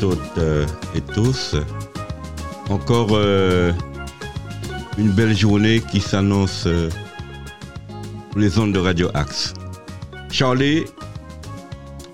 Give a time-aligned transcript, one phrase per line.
[0.00, 1.56] toutes euh, et tous.
[2.68, 3.72] Encore euh,
[4.98, 6.88] une belle journée qui s'annonce euh,
[8.30, 9.54] pour les ondes de Radio Axe.
[10.30, 10.84] Charlie,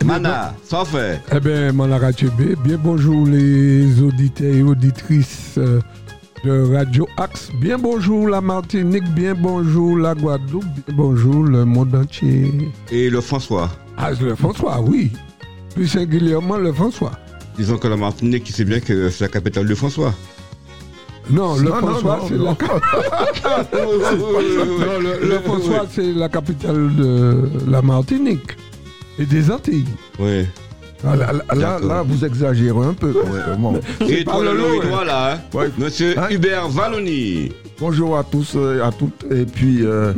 [0.04, 1.20] Mana, ça fait.
[1.34, 5.58] Eh bien, Malara Tchébé, bien bonjour les auditeurs et auditrices
[6.44, 7.50] de Radio Axe.
[7.60, 12.52] Bien bonjour la Martinique, bien bonjour la Guadeloupe, bien bonjour le monde entier.
[12.90, 13.71] Et le François.
[13.96, 15.12] Ah, le François, oui.
[15.74, 17.12] Plus singulièrement le François.
[17.56, 20.14] Disons que la Martinique, tu sais bien que c'est la capitale de François.
[21.30, 22.56] Non, le Non, François, c'est la
[25.00, 28.57] le, le François, c'est la capitale de la Martinique
[29.18, 29.84] et des Antilles.
[30.18, 30.46] Oui.
[31.04, 31.88] Ah, là, là, là, D'accord.
[31.88, 33.12] là, vous exagérez un peu.
[33.58, 33.80] Bon.
[34.08, 35.41] Et toi, le lot, Louis, là, hein?
[35.52, 35.68] Ouais.
[35.77, 36.28] Monsieur Hein?
[36.30, 37.52] Hubert Valloni.
[37.80, 39.24] Bonjour à tous et à toutes.
[39.32, 40.12] Et puis, euh,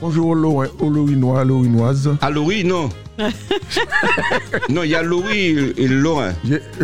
[0.00, 2.10] bonjour aux Lorrain- aux Lorinois, Lorinoises.
[2.20, 2.88] Ah, Louis, non.
[4.68, 6.32] non, il y a Louis et Laurent.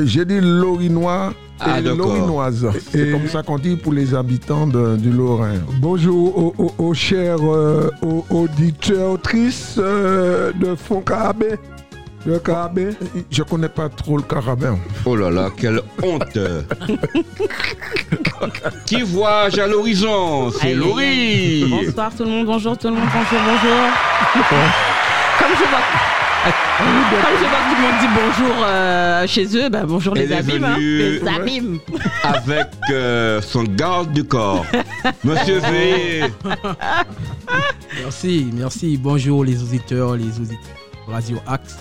[0.05, 2.09] J'ai dit Lorinois Ah, et d'accord.
[2.09, 2.67] Lorinoises.
[2.91, 5.55] C'est Et- comme ça qu'on dit pour les habitants de- du Lorrain.
[5.81, 11.01] Bonjour aux, aux- aux chers euh, aux auditeurs, autrices euh, de Fond
[12.27, 12.89] De Carabé.
[13.31, 14.79] Je connais pas trop le carabin.
[15.05, 16.39] Oh là là, quelle honte
[18.87, 20.51] Qui voyage à l'horizon?
[20.51, 23.91] C'est Laurie Bonsoir tout le monde, bonjour tout le monde, bonjour, bonjour.
[25.39, 25.83] Comme je vois,
[26.79, 30.33] comme je vois que tout le monde dit bonjour euh, chez eux, ben bonjour les
[30.33, 30.65] abîmes.
[30.65, 30.77] hein.
[30.79, 31.79] Les abîmes.
[32.23, 34.65] Avec euh, son garde du corps.
[35.25, 36.25] Monsieur V.
[38.03, 38.97] Merci, merci.
[38.97, 40.59] Bonjour les auditeurs, les auditeurs
[41.07, 41.77] Radio Axe.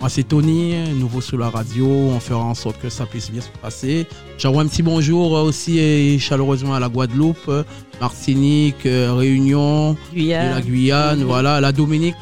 [0.00, 1.86] Moi c'est Tony, nouveau sur la radio.
[1.86, 4.06] On fera en sorte que ça puisse bien se passer.
[4.38, 7.62] J'envoie un petit bonjour aussi et chaleureusement à la Guadeloupe, euh,
[8.00, 10.54] Martinique, euh, Réunion, Guyane.
[10.54, 12.14] la Guyane, voilà, la Dominique.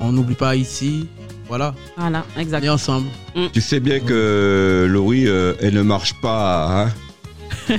[0.00, 1.06] On n'oublie pas ici.
[1.48, 2.66] Voilà, Voilà, on est exact.
[2.68, 3.06] ensemble.
[3.52, 6.84] Tu sais bien que Laurie, euh, elle ne marche pas.
[6.86, 6.92] Hein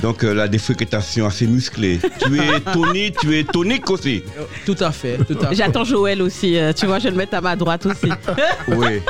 [0.02, 1.98] donc euh, la défriquetation assez musclée.
[2.20, 4.22] Tu es Tony, tu es tonique aussi.
[4.64, 5.54] Tout à fait, tout à fait.
[5.54, 8.10] J'attends Joël aussi, euh, tu vois, je vais le mettre à ma droite aussi.
[8.68, 9.00] Oui.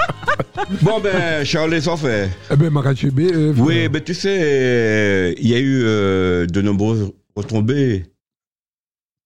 [0.83, 2.31] Bon ben, Charles, ça fait.
[2.51, 3.31] Eh bien, Marachébé.
[3.33, 8.05] euh, Oui, ben tu sais, euh, il y a eu euh, de nombreuses retombées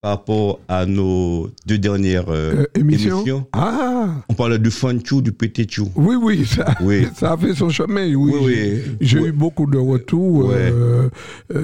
[0.03, 3.17] par rapport à nos deux dernières euh, euh, émission.
[3.19, 3.47] émissions.
[3.53, 5.91] Ah, On parlait du Fanchou, du Petit Chou.
[5.95, 7.07] oui, oui, ça, Oui.
[7.15, 8.07] ça a fait son chemin.
[8.15, 8.81] Oui, Oui, oui.
[9.03, 10.73] J'ai eu beaucoup de retours, Ouais.
[10.73, 11.11] euh,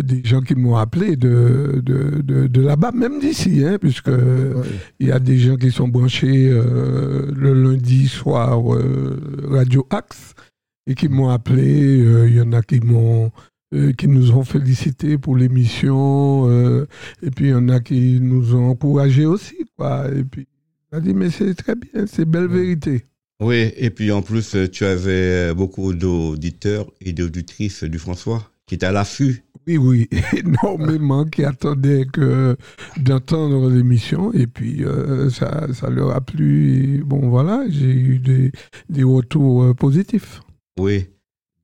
[0.02, 4.10] des gens qui m'ont appelé de, de, de, de là-bas, même d'ici, hein, puisque
[5.00, 8.60] il y a des gens qui sont branchés le lundi soir
[9.48, 10.34] Radio Axe
[10.86, 12.04] et qui m'ont appelé.
[12.28, 13.30] Il y en a qui m'ont
[13.74, 16.86] euh, qui nous ont félicités pour l'émission euh,
[17.22, 20.46] et puis il y en a qui nous ont encouragés aussi quoi et puis
[20.92, 23.04] on a dit mais c'est très bien c'est belle vérité
[23.40, 28.76] Oui, et puis en plus, euh, tu avais beaucoup d'auditeurs et d'auditrices du François qui
[28.76, 29.44] étaient à l'affût.
[29.66, 32.56] Oui, oui, énormément qui attendaient que
[32.98, 36.72] d'entendre l'émission et puis euh, ça, ça leur a plu.
[36.72, 38.52] Et bon, voilà, j'ai eu des,
[38.88, 40.40] des retours positifs.
[40.78, 41.06] Oui.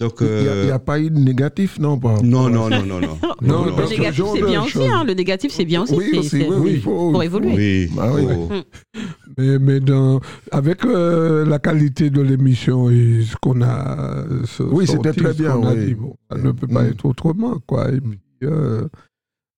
[0.02, 2.48] Donc, Il n'y a, euh, il y a pas eu de négatif, non rapport non,
[2.50, 3.18] non, non, non, non.
[3.40, 4.84] Non, non, Le négatif, c'est bien aussi.
[4.86, 5.04] Hein.
[5.06, 5.94] Le négatif, c'est bien aussi.
[5.94, 6.44] Oui, aussi,
[6.80, 7.54] faut- pour évoluer.
[7.56, 7.90] Oui.
[7.96, 8.24] Bah oui.
[8.28, 8.48] Oh.
[9.38, 10.20] Mais, mais dans,
[10.50, 14.24] avec euh, la qualité de l'émission et ce qu'on a.
[14.44, 16.88] ce- Oui, c'était très bien, qu'on a dit, bon, ça ne peut pas Mm.
[16.90, 17.88] être autrement, quoi.
[17.90, 18.10] Et Mm.
[18.10, 18.88] puis, euh,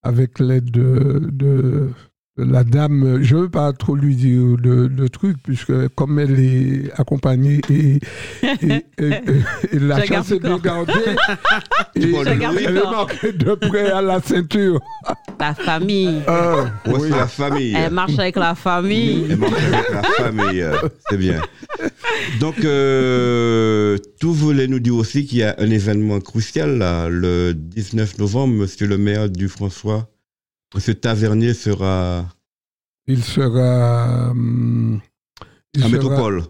[0.02, 1.88] avec l'aide de, de- de
[2.36, 6.40] la dame, je ne veux pas trop lui dire de, de trucs, puisque comme elle
[6.40, 8.00] est accompagnée et,
[8.42, 10.92] et, et- la chance est de garder,
[11.94, 14.80] et elle est marquée de près à la ceinture.
[15.38, 16.22] La famille.
[16.26, 17.10] Ah, oui.
[17.10, 17.74] la famille.
[17.76, 19.26] Elle marche avec la famille.
[19.30, 20.76] Elle mange avec la famille, euh,
[21.08, 21.40] c'est bien.
[22.40, 27.52] Donc, euh, tu voulais nous dire aussi qu'il y a un événement crucial, là, le
[27.54, 30.08] 19 novembre, monsieur le maire du François,
[30.74, 32.26] monsieur Tavernier sera
[33.06, 34.30] Il sera.
[34.30, 35.00] hum,
[35.74, 36.42] il à sera- Métropole,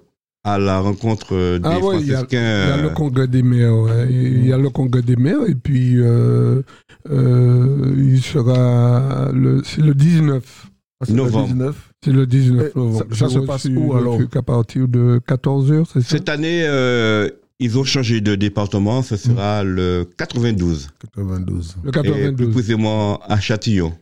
[0.44, 2.64] à la rencontre euh, des Ah ouais, il y a- franciscains.
[2.64, 4.06] Il y a le euh, congrès des maires, ouais.
[4.10, 6.62] il y a le congrès des maires et puis euh,
[7.10, 10.66] euh, il sera le, c'est le 19.
[11.00, 11.48] Ah, c'est le Novembre.
[11.48, 11.90] 19.
[12.04, 13.06] C'est le 19 Et novembre.
[13.14, 16.08] ça- ça se passe où, alors truc À partir de 14h, c'est ça?
[16.08, 17.28] Cette année, euh,
[17.58, 20.88] ils ont changé de département, ce sera le 92.
[21.14, 21.76] 92.
[21.82, 22.50] Le Et plus 92.
[22.52, 23.94] précisément à Châtillon.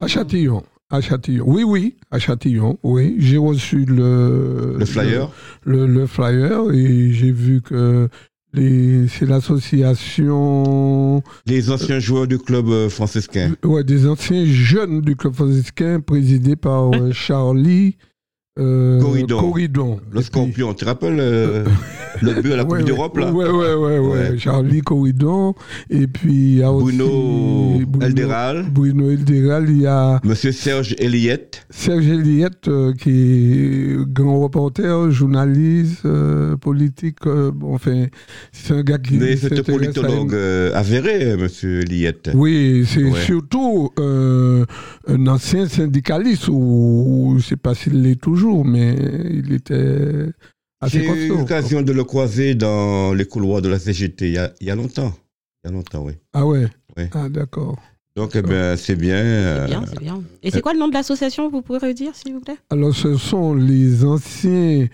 [0.00, 0.62] À Châtillon.
[0.90, 1.44] À Châtillon.
[1.46, 2.78] Oui, oui, à Châtillon.
[2.82, 5.30] Oui, j'ai reçu le, Le flyer
[5.64, 8.08] le, le flyer et j'ai vu que
[8.52, 13.52] les- c'est l'association Les anciens joueurs du club euh, franciscain.
[13.64, 17.96] ouais, des anciens jeunes du club franciscain présidé par euh, Charlie
[18.60, 19.40] euh, Corridon.
[19.40, 20.00] Corridon.
[20.12, 21.64] Le scorpion, tu te rappelles euh,
[22.22, 24.38] le but à la Coupe Ouais, d'Europe là Ouais, ouais, ouais, ouais, Ouais.
[24.38, 25.54] Charlie Corridon.
[25.88, 27.86] Et puis, il y a Bruno aussi.
[28.02, 28.66] Elderal.
[28.70, 29.66] Bruno Elderal.
[29.68, 31.66] Il y a Monsieur Serge Eliette.
[31.70, 37.24] Serge Eliette, euh, qui est grand reporter, journaliste, euh, politique.
[37.24, 38.06] bon, enfin,
[38.52, 39.14] c'est un gars qui.
[39.14, 40.34] Mais c'est un politologue
[40.74, 42.30] avéré, Monsieur Eliette.
[42.34, 48.94] Oui, c'est surtout un ancien syndicaliste, ou je ne sais pas s'il l'est toujours, mais
[49.30, 50.26] il était
[50.80, 54.38] assez J'ai eu l'occasion de le croiser dans les couloirs de la CGT il y
[54.38, 55.12] a, il y a longtemps.
[55.62, 56.14] Il y a longtemps, oui.
[56.32, 56.68] Ah ouais?
[57.12, 57.78] Ah d'accord.
[58.16, 59.14] Donc, eh ben, c'est bien.
[59.16, 60.22] euh, C'est bien, c'est bien.
[60.42, 62.56] Et c'est quoi le nom de l'association, vous pouvez redire, s'il vous plaît?
[62.70, 64.88] Alors, ce sont les anciens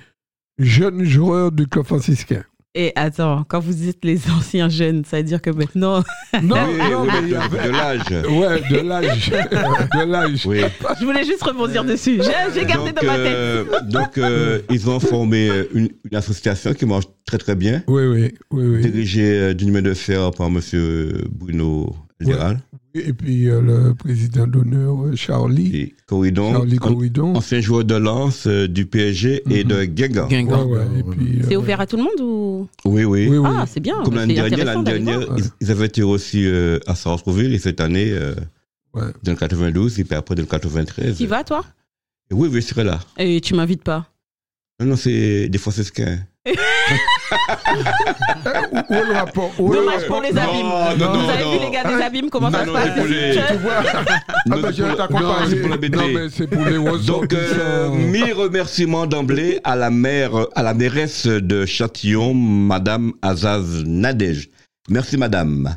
[0.59, 2.45] jeunes joueurs du club franciscain.
[2.79, 6.05] Et attends, quand vous dites les anciens jeunes, ça veut dire que maintenant.
[6.43, 7.69] Non, oui, non, oui, mais il y de, avait...
[7.69, 8.11] de l'âge.
[8.29, 9.31] Ouais, de l'âge.
[9.99, 10.47] de l'âge.
[10.47, 10.61] Oui.
[11.01, 12.21] Je voulais juste rebondir dessus.
[12.55, 13.27] J'ai gardé donc, dans ma tête.
[13.35, 17.83] euh, donc euh, ils ont formé euh, une, une association qui marche très très bien,
[17.89, 18.81] Oui, oui, oui, oui.
[18.91, 21.97] dirigée d'une main de fer par Monsieur Bruno
[22.95, 25.77] Et puis euh, le président d'honneur, euh, Charlie.
[25.77, 29.71] et Corridon, Charlie an- ancien joueur de lance euh, du PSG et Mhm.
[29.71, 30.29] de Guingamp.
[30.29, 30.79] Ouais.
[31.47, 32.69] C'est euh, ouvert à tout le monde ou?
[32.87, 33.29] Oui, oui.
[33.29, 33.51] Oui, oui.
[33.53, 33.97] Ah, c'est bien.
[34.03, 37.59] Comme c'est l'année dernière, l'année dernière, ils, ils avaient été aussi euh, à Sartreville et
[37.59, 38.35] cette année, euh,
[38.95, 39.03] Ouais.
[39.23, 41.19] dans le 92 et puis après dans le 93.
[41.19, 41.63] Tu vas, toi?
[42.33, 42.99] Oui, oui, je serai là.
[43.19, 44.09] Et tu m'invites pas?
[44.79, 46.19] Non, non, c'est des franciscains.
[46.47, 46.51] Où
[48.95, 49.51] est le rapport?
[49.59, 50.67] Où est le Dommage pour les abîmes.
[50.67, 51.53] non, non, Vous avez non.
[51.53, 52.89] vu les gars des abîmes, comment Non, ça se non, passe?
[52.95, 53.73] c'est pour les- Tu vois?
[53.83, 54.05] Ah
[54.47, 55.27] Non, ben, je pour vais la- t'accompagner.
[55.29, 55.97] non, c'est pour la BD.
[55.97, 60.75] Non, mais c'est pour les Donc, euh, mille remerciements d'emblée à la mère, à la
[60.75, 64.51] mairesse de Châtillon, Madame Azaz Nadège.
[64.91, 65.75] Merci, Madame.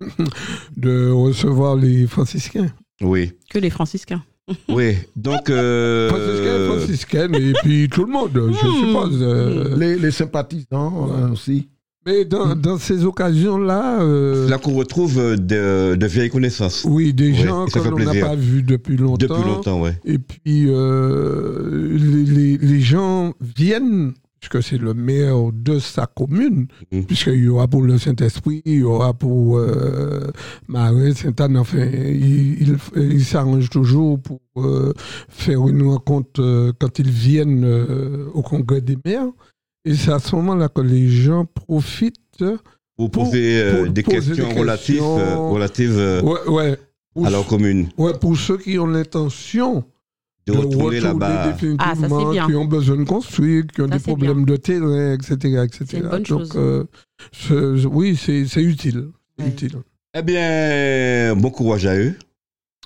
[0.76, 2.70] de recevoir les franciscains.
[3.00, 4.22] Oui, Que les franciscains.
[4.68, 4.96] oui.
[5.16, 8.86] Donc, euh, Franciscains, franciscaines, et puis tout le monde, je Hmm.
[8.86, 9.18] suppose.
[9.22, 11.68] euh, Les, les sympathisants euh, aussi.
[12.04, 16.84] Mais dans, dans ces occasions-là, euh, c'est là qu'on retrouve de, de vieilles connaissances.
[16.84, 19.18] oui, des Oui, gens ça que fait l'on n'a pas vus depuis longtemps.
[19.18, 19.96] Depuis longtemps, ouais.
[20.04, 26.66] Et puis, euh, les, les- les gens viennent, puisque c'est le maire de sa commune,
[26.90, 27.04] Mhm.
[27.04, 30.30] puisqu'il y aura pour le Saint-Esprit, il y aura pour euh,
[30.66, 34.92] Marais, Sainte-Anne, enfin, il, il, il s'arrange toujours pour euh,
[35.28, 39.28] faire une rencontre euh, quand ils viennent euh, au congrès des maires.
[39.84, 42.44] Et c'est à ce moment-là que les gens profitent.
[42.96, 45.50] Pour poser pour des poser questions des relatives, questions.
[45.52, 46.76] relatives Ouais, ouais.
[47.14, 47.88] Pour, à leur commune.
[47.98, 49.84] ouais, pour ceux qui ont l'intention
[50.46, 51.54] De retourner là-bas.
[51.78, 52.46] Ah, ça, c'est bien.
[52.46, 55.34] qui ont besoin de construire, qui ont Ça, des problèmes de terrain, etc.
[55.64, 55.84] etc.
[55.88, 56.52] C'est une bonne Donc, chose.
[56.56, 56.84] euh,
[57.32, 59.08] ce- oui, c'est c'est utile.
[59.38, 59.48] Ouais.
[59.48, 59.76] utile.
[60.14, 62.14] Eh bien, bon courage à eux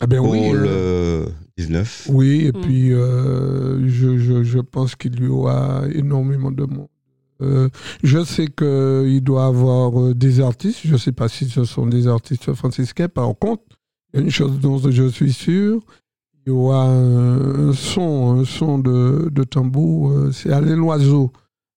[0.01, 2.09] Ah ben pour oui, euh, le 19.
[2.11, 2.61] oui, et Mm.
[2.61, 6.89] puis euh, je, je, je pense qu'il y aura énormément de monde.
[7.43, 7.69] Euh,
[8.03, 11.65] je sais qu'il doit y avoir euh, des artistes, je ne sais pas si ce
[11.65, 13.09] sont des artistes franciscains.
[13.09, 13.63] Par contre,
[14.13, 15.81] il y a une chose dont je suis sûr,
[16.47, 21.33] il y aura un, un son, un son de, de tambour, euh, c'est Alain Loiseau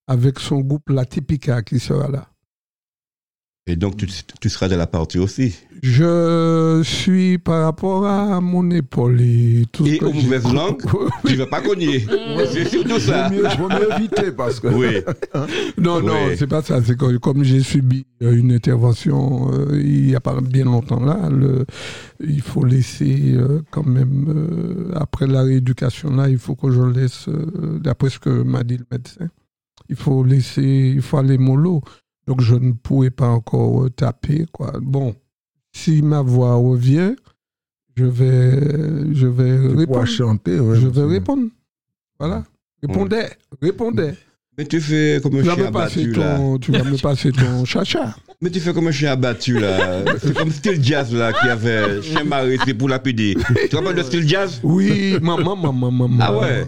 [0.08, 2.29] avec son groupe La Typica qui sera là.
[3.70, 4.08] Et donc, tu,
[4.42, 5.56] tu seras de la partie aussi.
[5.84, 10.82] Je suis par rapport à mon épaule et tout Et aux mauvaises langues
[11.26, 12.06] Tu ne vas pas cogner.
[12.52, 13.30] C'est surtout ça.
[13.30, 14.68] Mieux, vaut mieux éviter parce que.
[14.68, 15.02] Oui.
[15.78, 16.36] Non, non, Oui.
[16.38, 16.82] c'est pas ça.
[16.84, 21.00] C'est que comme j'ai subi euh, une intervention euh, il n'y a pas bien longtemps
[21.00, 21.66] là, le-
[22.20, 24.26] il faut laisser euh, quand même,
[24.92, 27.28] euh, après la rééducation là, il faut que je laisse,
[27.82, 29.30] d'après ce que m'a dit le médecin,
[29.88, 31.82] il faut laisser, il faut aller mollo.
[32.30, 34.46] Donc je ne pourrais pas encore taper.
[34.52, 34.72] Quoi.
[34.80, 35.16] Bon,
[35.74, 37.16] si ma voix revient,
[37.98, 40.06] je vais, je vais Tu répondre.
[40.06, 40.60] chanter.
[40.60, 41.48] ouais, je vais répondre.
[42.20, 42.44] Voilà.
[42.84, 43.26] Répondez,
[43.64, 44.12] répondez.
[44.60, 46.36] Mais tu fais comme un Tu chien abattu, là.
[46.38, 48.16] ton, tu vas me passer ton chacha.
[48.42, 50.06] Mais tu fais comme un chien abattu, là.
[50.22, 52.22] C'est comme Style Jazz, là, qui avait chien
[52.64, 53.36] c'est pour lapider.
[53.64, 54.60] Tu te rappelles de Style Jazz?
[54.62, 56.18] Oui, maman, maman, maman.
[56.20, 56.68] Ah ouais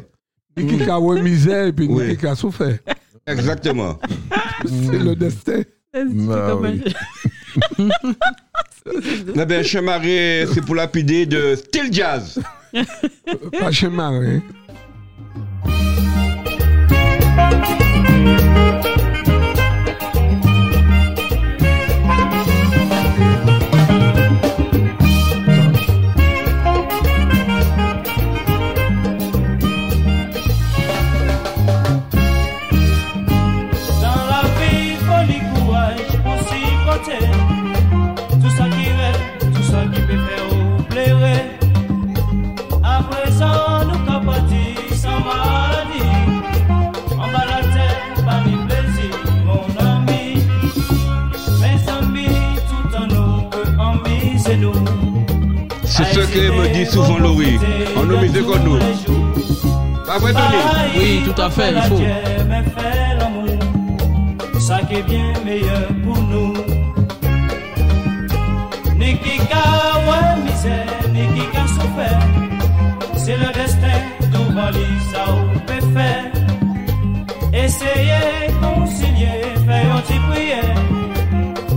[0.57, 2.17] qui a remisé et puis ni Oui.
[2.17, 2.77] qui a souffert.
[3.27, 3.99] Exactement.
[4.65, 5.61] C'est le destin.
[5.93, 6.83] C'est Bah oui.
[9.35, 12.41] Eh bien, chien maré, c'est pour lapider de Style Jazz.
[13.59, 13.89] Pas chez
[56.33, 57.59] Malgré me dit souvent Laurie,
[57.97, 58.79] on nous mise contre nous.
[60.05, 60.57] Pas vrai, Tony?
[60.97, 61.99] Oui, tout à fait, il faut.
[64.59, 66.53] Ça qui est bien meilleur pour nous.
[68.95, 72.19] Ni qui a ouais, misère, ni qui a souffert.
[73.17, 73.99] C'est le destin,
[74.31, 76.31] tout valise, ça on peut faire.
[77.53, 80.75] Essayez, concilier, faire une petite prière.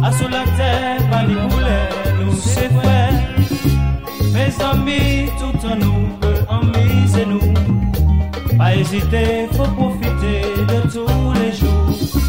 [0.05, 3.04] À sous la terre, pas nous c'est frère.
[4.35, 6.09] Mes amis, tout en nous,
[6.49, 7.55] en mise et nous.
[8.59, 12.21] Pas hésiter, faut profiter de tous les jours.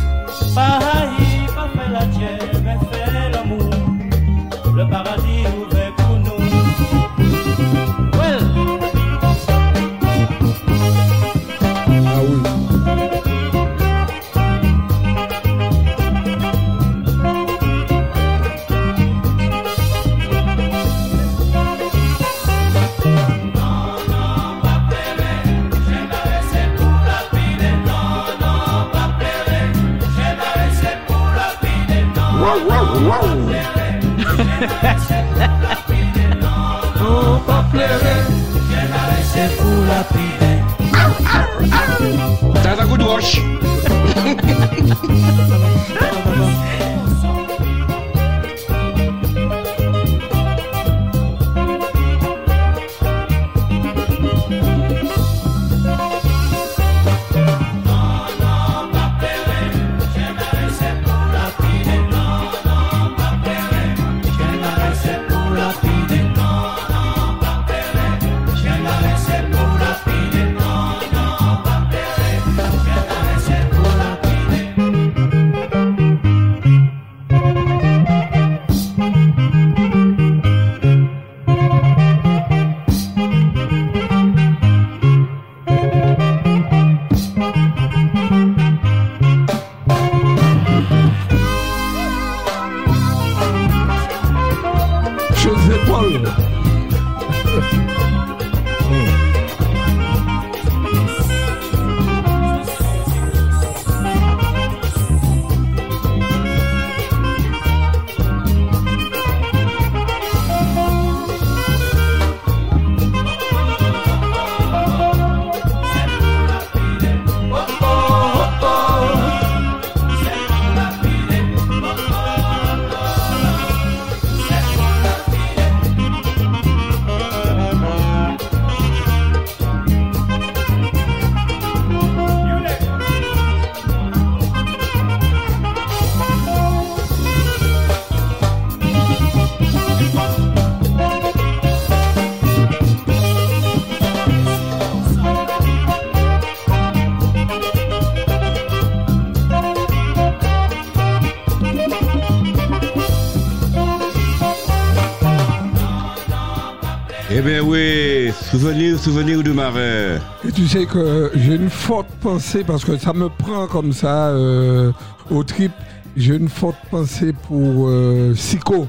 [157.45, 160.17] Bien oui, souvenir, souvenir du marin.
[160.47, 164.29] Et tu sais que j'ai une forte pensée, parce que ça me prend comme ça
[164.29, 164.91] euh,
[165.29, 165.71] au trip,
[166.17, 168.87] j'ai une forte pensée pour euh, Sico,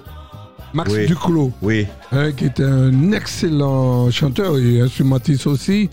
[0.72, 1.06] Max Oui.
[1.06, 1.86] Duclos, Oui.
[2.12, 5.90] hein, qui est un excellent chanteur et instrumentiste aussi.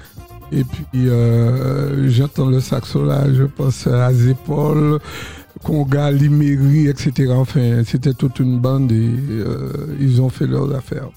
[0.51, 4.99] Et puis euh, j'entends le saxo là, je pense à Zépol,
[5.63, 7.31] Conga, Liméry, etc.
[7.35, 11.09] Enfin, c'était toute une bande et euh, ils ont fait leurs affaires.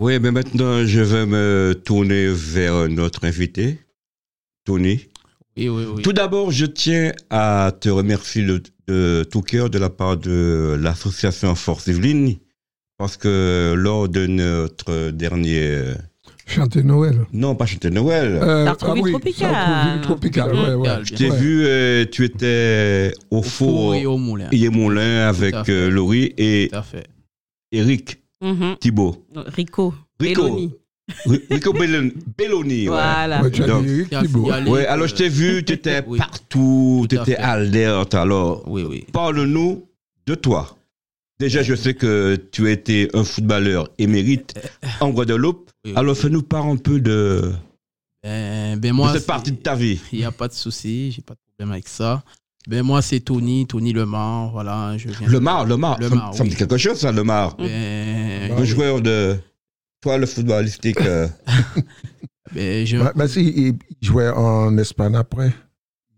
[0.00, 3.78] Oui, mais maintenant, je vais me tourner vers notre invité,
[4.64, 5.08] Tony.
[5.56, 6.02] Oui, oui, oui.
[6.02, 10.78] Tout d'abord, je tiens à te remercier de, de tout cœur de la part de
[10.80, 12.36] l'association Force Yvelines,
[12.96, 15.82] parce que lors de notre dernier...
[16.46, 17.20] Chanter Noël.
[17.32, 18.34] Non, pas chanter Noël.
[18.42, 20.00] Euh, Sartrouville Tropical.
[20.02, 21.36] Tropical, ouais, je t'ai ouais.
[21.38, 24.48] vu, euh, tu étais au, Au four four et au moulin.
[24.50, 28.76] Yémoulin avec euh, Laurie et Tout Eric Mhm.
[28.78, 29.24] Thibault.
[29.34, 29.94] Rico.
[30.20, 30.42] Rico.
[30.42, 30.74] Belloni.
[31.26, 32.80] Ri- Rico Bellon- Belloni.
[32.82, 32.86] ouais.
[32.88, 33.42] Voilà.
[33.42, 34.42] Ouais, tu as Donc, dit Eric il y a- Thibault.
[34.44, 36.18] il y a les- Ouais, alors je t'ai vu, tu étais Oui.
[36.18, 38.14] partout, tu étais alerte.
[38.14, 39.06] Alors, Oui, oui.
[39.12, 39.84] parle-nous
[40.26, 40.76] de toi.
[41.38, 44.54] Déjà, je sais que tu étais un footballeur émérite
[45.00, 45.70] en Guadeloupe.
[45.84, 46.22] Oui, Alors, oui.
[46.22, 47.52] fais-nous part un peu de,
[48.22, 49.98] Ben, ben de moi, cette c'est- partie de ta vie.
[50.12, 52.22] Il n'y a pas de souci, j'ai pas de problème avec ça.
[52.68, 55.26] Ben moi, c'est Tony, Tony Lemar, voilà, je viens.
[55.26, 56.48] Le Mar, le Mar, Le ça, me oui.
[56.50, 57.56] dit quelque chose, ça, le Mar.
[57.56, 59.36] Ben, Un joueur de.
[60.00, 61.00] Toi, le footballistique.
[61.00, 61.26] euh,
[62.54, 63.66] ben, je, Bah, bah si, il,
[64.00, 65.52] il jouait en Espagne après.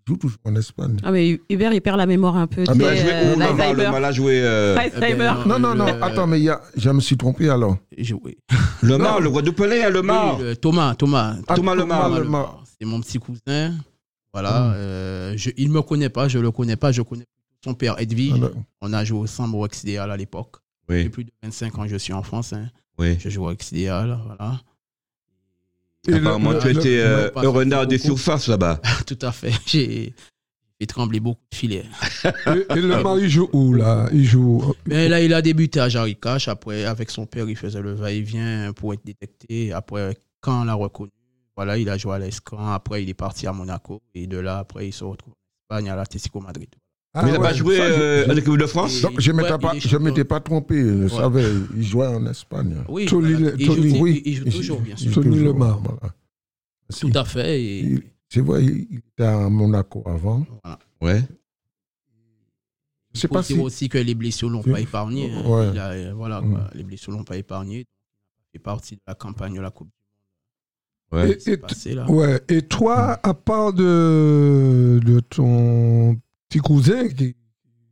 [0.06, 0.96] joue toujours en Espagne.
[1.02, 2.64] Ah, mais Hubert, il perd la mémoire un peu.
[2.68, 3.90] Ah, mais Il joué euh, Le l'Alzheimer.
[3.90, 4.40] mal a joué.
[4.42, 4.76] euh.
[5.02, 5.14] Eh
[5.48, 7.76] Non, non, non, le- attends, mais il y a, je me suis trompé alors.
[7.96, 8.36] Je- oui.
[8.82, 10.36] Le Mar, le Guadeloupéen, le Mar.
[10.38, 11.36] Oui, le Thomas, Thomas.
[11.46, 12.02] Ah, Thomas Lemar.
[12.04, 12.24] Thomas Lemar.
[12.24, 12.64] Lemar.
[12.78, 13.72] C'est mon petit cousin.
[14.34, 14.60] Voilà.
[14.60, 14.72] Mm.
[14.76, 16.92] euh, je, il me connaît pas, je le connais pas.
[16.92, 17.24] Je connais
[17.64, 18.32] son père Edwige.
[18.36, 18.62] Ah, d'accord.
[18.82, 20.56] On a joué ensemble au XDL à l'époque.
[20.90, 22.52] Oui, J'ai plus de 25 ans, je suis en France.
[22.52, 22.68] hein.
[22.98, 23.16] oui.
[23.18, 24.60] Je joue au XDL, voilà.
[26.06, 28.82] Et Apparemment, le- tu le- étais euh, un renard des surfaces là-bas.
[29.06, 29.52] Tout à fait.
[29.66, 30.12] J'ai
[30.78, 31.84] fait trembler beaucoup de filets.
[32.24, 34.10] Et, et le mari joue où là?
[34.12, 34.74] Il joue.
[34.84, 36.48] Mais là, il a débuté à Jaricache.
[36.48, 39.72] Après, avec son père, il faisait le va-et-vient pour être détecté.
[39.72, 41.10] Après, quand on l'a reconnu,
[41.56, 42.66] voilà, il a joué à l'Escan.
[42.68, 44.02] Après, il est parti à Monaco.
[44.14, 46.68] Et de là, après, il se retrouve en Espagne à l'Atlético Madrid.
[47.16, 49.30] Ah, Mais il n'a ouais, pas joué euh, je- en équipe de France Donc, je
[49.30, 49.42] ne Ouais,
[50.00, 50.80] m'étais pas, est trompé.
[50.80, 51.08] Je Ouais.
[51.08, 51.44] savais,
[51.76, 52.76] il jouait en Espagne.
[52.88, 53.52] Oui, Tony voilà.
[53.56, 54.22] Il, Tony, oui.
[54.24, 55.12] il joue toujours, bien sûr.
[55.12, 55.78] Tony Lemar.
[55.78, 56.12] voilà.
[56.90, 57.00] Si.
[57.08, 57.62] Tout à fait.
[57.62, 60.44] Et, C'est vrai, il était à Monaco avant.
[60.64, 60.78] voilà.
[61.00, 61.22] Ouais.
[63.14, 63.62] Je sais faut pas dire si.
[63.62, 65.30] aussi que les blessures l'ont pas épargné.
[65.30, 65.42] hein.
[65.46, 65.78] Ouais.
[65.78, 66.50] A, euh, voilà, Mm.
[66.52, 66.70] quoi.
[66.74, 67.80] les blessures l'ont pas épargné.
[67.80, 69.88] Il fait partie de la campagne de la Coupe
[71.14, 71.38] Ouais.
[71.46, 72.10] Et- là.
[72.10, 72.40] Ouais.
[72.48, 76.16] Et toi, à part de, de ton
[76.48, 77.34] petit cousin qui,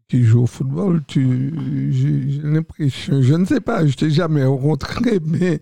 [0.09, 1.53] qui joue au football, tu,
[1.91, 5.59] j'ai j'ai l'impression, je ne sais pas, je t'ai jamais rencontré, mais,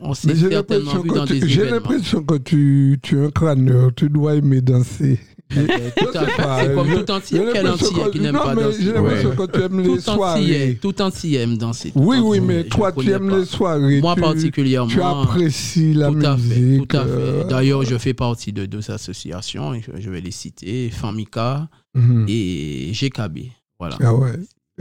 [0.00, 3.16] On s'est mais j'ai l'impression vu dans que, tu- des j'ai l'impression que tu, tu
[3.18, 5.18] es un crâneur, tu dois aimer danser.
[5.56, 5.66] Euh,
[6.36, 7.40] pas, C'est comme je- tout entier.
[7.40, 10.78] Entier qui n'aime pas danser J'ai l'impression que tu aimes les Tout entier, soirées.
[10.80, 11.92] tout entier aime danser.
[11.94, 14.00] Oui, oui, mais toi, tu aimes les soirées.
[14.00, 14.90] Moi particulièrement.
[14.90, 16.88] Tu apprécies la musique.
[16.88, 17.10] tout à fait.
[17.10, 22.26] euh, D'ailleurs, je fais partie de deux associations, et je vais les citer, Famika mhm.
[22.28, 23.50] et GKB.
[23.78, 23.96] Voilà.
[24.02, 24.32] Ah ouais.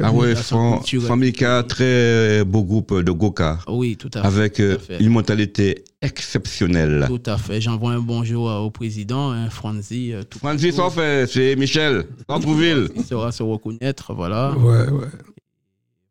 [0.02, 0.82] Ah ouais, Fran-.
[1.08, 4.28] Famika, très beau groupe de Goka, Oui, tout à fait.
[4.28, 5.04] avec euh, tout à fait.
[5.04, 7.06] une mentalité exceptionnelle.
[7.08, 7.60] Tout à fait.
[7.62, 10.14] J'envoie un bonjour au président, hein, Franzi.
[10.14, 12.90] euh, tout Francis, en fait, c'est Michel, Centreville.
[12.96, 14.52] Il saura se reconnaître, voilà.
[14.58, 15.08] Ouais, ouais.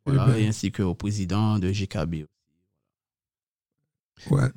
[0.07, 0.39] voilà Eh ben.
[0.39, 2.25] et ainsi qu'au président de GKB.
[4.31, 4.49] ouais.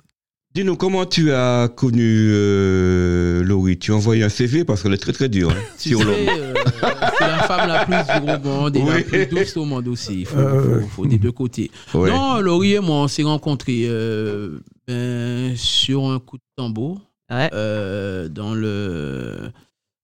[0.55, 3.77] Dis-nous, comment tu as connu euh, Laurie?
[3.77, 5.51] Tu as envoyé un CV parce qu'elle est très très dure.
[5.51, 6.53] hein, Tu sur sais, euh,
[7.19, 10.21] c'est la femme la plus dure au monde et la plus douce au monde aussi.
[10.21, 11.69] Il faut, Euh, faut- faut des deux côtés.
[11.93, 12.09] Ouais.
[12.09, 17.49] Non, Laurie et moi, on s'est rencontrés euh, ben, sur un coup de tambour Ouais.
[17.53, 19.35] euh, dans le.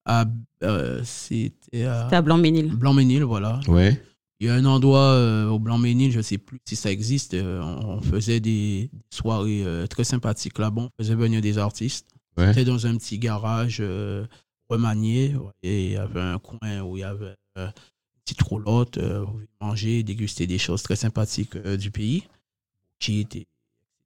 [0.05, 0.25] à-
[0.63, 2.75] euh, C'était à T'es à Blanc-Ménil.
[2.75, 3.61] Blanc-Ménil, voilà.
[3.69, 4.01] Ouais.
[4.41, 7.35] Il y a un endroit euh, au Blanc-Ménil, je ne sais plus si ça existe.
[7.35, 10.81] euh, on, on faisait des soirées euh, très sympathiques là-bas.
[10.81, 12.07] On faisait venir des artistes.
[12.37, 12.47] Ouais.
[12.47, 13.83] C'était dans un petit garage
[14.67, 15.35] remanié.
[15.61, 17.71] Et il y avait un coin où il y avait une
[18.25, 18.97] petite roulotte.
[18.97, 22.23] Vous pouvez manger, déguster des choses très sympathiques du pays.
[22.97, 23.45] Qui étaient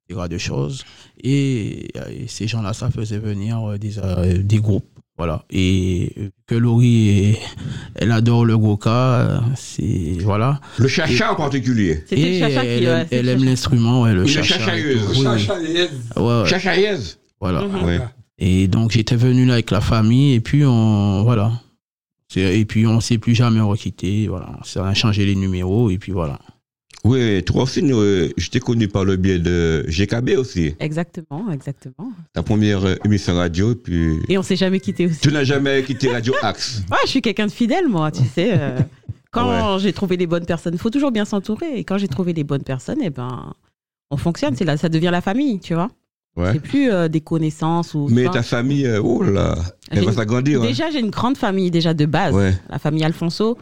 [0.09, 0.27] etc.
[0.27, 0.83] de choses.
[1.23, 4.94] Et, et ces gens-là, ça faisait venir des, des groupes.
[5.17, 5.45] Voilà.
[5.49, 7.39] Et euh, que Laurie, est-
[7.95, 8.89] elle adore le Goka.
[8.91, 10.17] euh, C'est.
[10.21, 10.59] Voilà.
[10.77, 12.03] Le chacha en particulier.
[12.11, 12.67] Et le chacha qui.
[12.67, 13.49] elle, ouais, aime- c'est elle le aime chacha.
[13.49, 14.55] l'instrument, ouais, le chacha.
[14.75, 14.95] oui.
[16.17, 16.45] Ouais, ouais,
[17.39, 17.61] voilà.
[17.85, 17.99] Ouais.
[18.37, 21.51] Et donc j'étais venu là avec la famille et puis on voilà.
[22.27, 24.27] C'est- Et puis on s'est plus jamais requitté.
[24.27, 26.39] Voilà, on a changé les numéros et puis voilà.
[27.05, 27.43] Oui,
[27.83, 30.73] nous, euh, je t'ai connu par le biais de GKB aussi.
[30.79, 32.11] Exactement, exactement.
[32.33, 35.19] Ta première euh, émission radio, et puis Et on s'est jamais quitté aussi.
[35.19, 36.81] tu n'as jamais quitté Radio Axe.
[36.89, 38.53] Ouais, je suis quelqu'un de fidèle, moi, tu sais.
[38.59, 38.79] euh,
[39.31, 41.77] quand j'ai trouvé les bonnes personnes, il faut toujours bien s'entourer.
[41.77, 43.53] Et quand j'ai trouvé les bonnes personnes, eh ben,
[44.09, 44.55] on fonctionne.
[44.55, 45.89] C'est là, ça devient la famille, tu vois.
[46.35, 46.53] Ouais.
[46.53, 48.07] C'est plus euh, des connaissances ou.
[48.09, 49.55] Mais ta famille, oh là,
[49.91, 50.59] elle va s'agrandir.
[50.63, 50.65] hein.
[50.65, 52.33] Déjà, j'ai une grande famille déjà de base.
[52.33, 52.53] Ouais.
[52.67, 53.59] La famille Alfonso.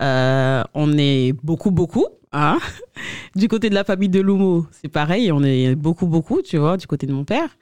[0.00, 2.06] On est beaucoup, beaucoup.
[2.34, 2.58] Hein?
[3.36, 5.32] Du côté de la famille de Lumo, c'est pareil.
[5.32, 7.56] On est beaucoup, beaucoup, tu vois, du côté de mon père.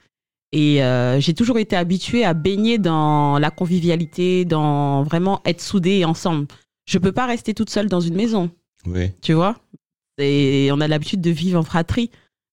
[0.53, 6.05] Et euh, j'ai toujours été habituée à baigner dans la convivialité, dans vraiment être soudés
[6.05, 6.47] ensemble.
[6.87, 8.51] Je peux pas rester toute seule dans une maison,
[8.87, 9.15] Ouais.
[9.23, 9.57] tu vois?
[10.19, 12.11] Et on a l'habitude de vivre en fratrie.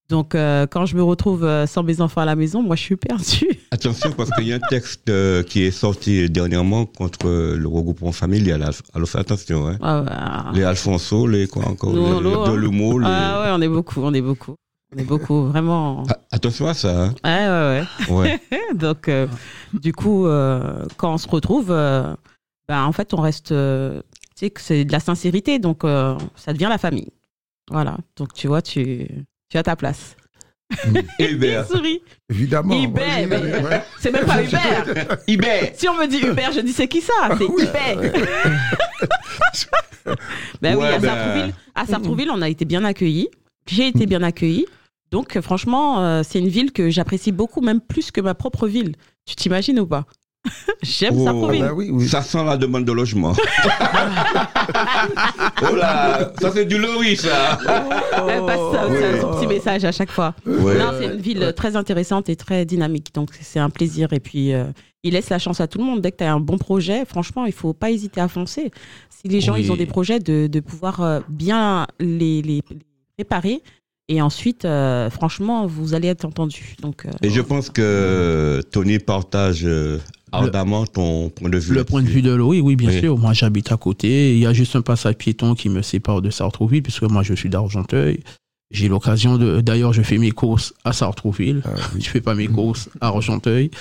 [0.10, 2.82] Donc, euh, quand je me retrouve euh, sans mes enfants à la maison, moi, je
[2.82, 3.48] suis perdue.
[3.72, 8.12] Attention, parce qu'il y a un texte euh, qui est sorti dernièrement contre le regroupement
[8.12, 8.68] familial.
[8.96, 9.68] Alors fais attention.
[9.68, 9.78] Hein.
[9.82, 10.58] Ah ouais.
[10.58, 12.44] Les Alfonso, les quoi encore Les, les hein.
[12.52, 14.56] Delumeau, les- Ah ouais, on est beaucoup, on est beaucoup.
[14.96, 16.04] On est beaucoup, vraiment.
[16.10, 17.04] Ah, Attention à ça.
[17.06, 17.14] Hein.
[17.24, 18.40] Ouais, ouais, Ouais.
[18.52, 18.60] ouais.
[18.74, 19.28] Donc, euh,
[19.74, 20.24] du coup,
[20.98, 22.18] quand on se retrouve, ben,
[22.84, 23.50] en fait, on reste.
[23.50, 23.56] tu
[24.36, 27.10] sais que c'est de la sincérité, donc ça devient la famille.
[27.70, 27.98] Voilà.
[28.16, 29.08] Donc, tu vois, tu,
[29.50, 30.16] tu as ta place.
[30.94, 31.68] Et Il Hubert.
[31.68, 32.02] sourit.
[32.30, 32.76] Évidemment.
[32.84, 33.82] Hubert, Ouais, mais- ouais.
[34.00, 35.18] C'est même pas Hubert.
[35.28, 35.72] Hubert.
[35.76, 37.14] Si on me dit Hubert, je dis c'est qui ça?
[37.38, 38.12] C'est Hubert.
[40.62, 43.30] ben oui, à ben- Sartrouville, à Sartrouville, on a été bien accueillis.
[43.68, 44.66] J'ai été bien accueillie.
[45.12, 48.68] Donc, euh, franchement, euh, c'est une ville que j'apprécie beaucoup, même plus que ma propre
[48.68, 48.96] ville.
[49.26, 50.06] Tu t'imagines ou pas?
[50.82, 51.26] J'aime Oh.
[51.26, 51.64] Sartrouville.
[51.64, 52.08] Ah bah oui, oui.
[52.08, 53.34] Ça sent la demande de logement.
[55.62, 57.58] oh là, ça c'est du lori ça.
[58.28, 59.02] Elle passe ça, Ouais.
[59.16, 60.34] ça, son petit message à chaque fois.
[60.46, 60.78] Ouais.
[60.78, 64.14] Non, c'est une ville très intéressante et très dynamique, donc c'est un plaisir.
[64.14, 64.66] Et puis, euh,
[65.04, 66.02] il laisse la chance à tout le monde.
[66.02, 68.72] Dès que tu as un bon projet, franchement, il faut pas hésiter à foncer.
[69.10, 69.62] Si les gens Oui.
[69.64, 72.78] ils ont des projets, de, de pouvoir euh, bien les, les, les
[73.18, 73.62] préparer.
[74.12, 76.76] Et ensuite, euh, franchement, vous allez être entendu.
[76.82, 79.68] Donc, euh, Et je pense que Tony partage
[80.32, 81.74] ardemment ton point de vue.
[81.74, 83.00] Le point de vue de l'eau, oui, oui, bien Oui.
[83.00, 83.18] sûr.
[83.18, 84.34] Moi, j'habite à côté.
[84.34, 87.34] Il y a juste un passage piéton qui me sépare de Sartrouville, puisque moi, je
[87.34, 88.20] suis d'Argenteuil.
[88.72, 89.62] J'ai l'occasion de.
[89.62, 91.64] D'ailleurs, je fais mes courses à Sartrouville.
[91.66, 92.02] Ah oui.
[92.04, 93.72] Je fais pas mes courses à Argenteuil.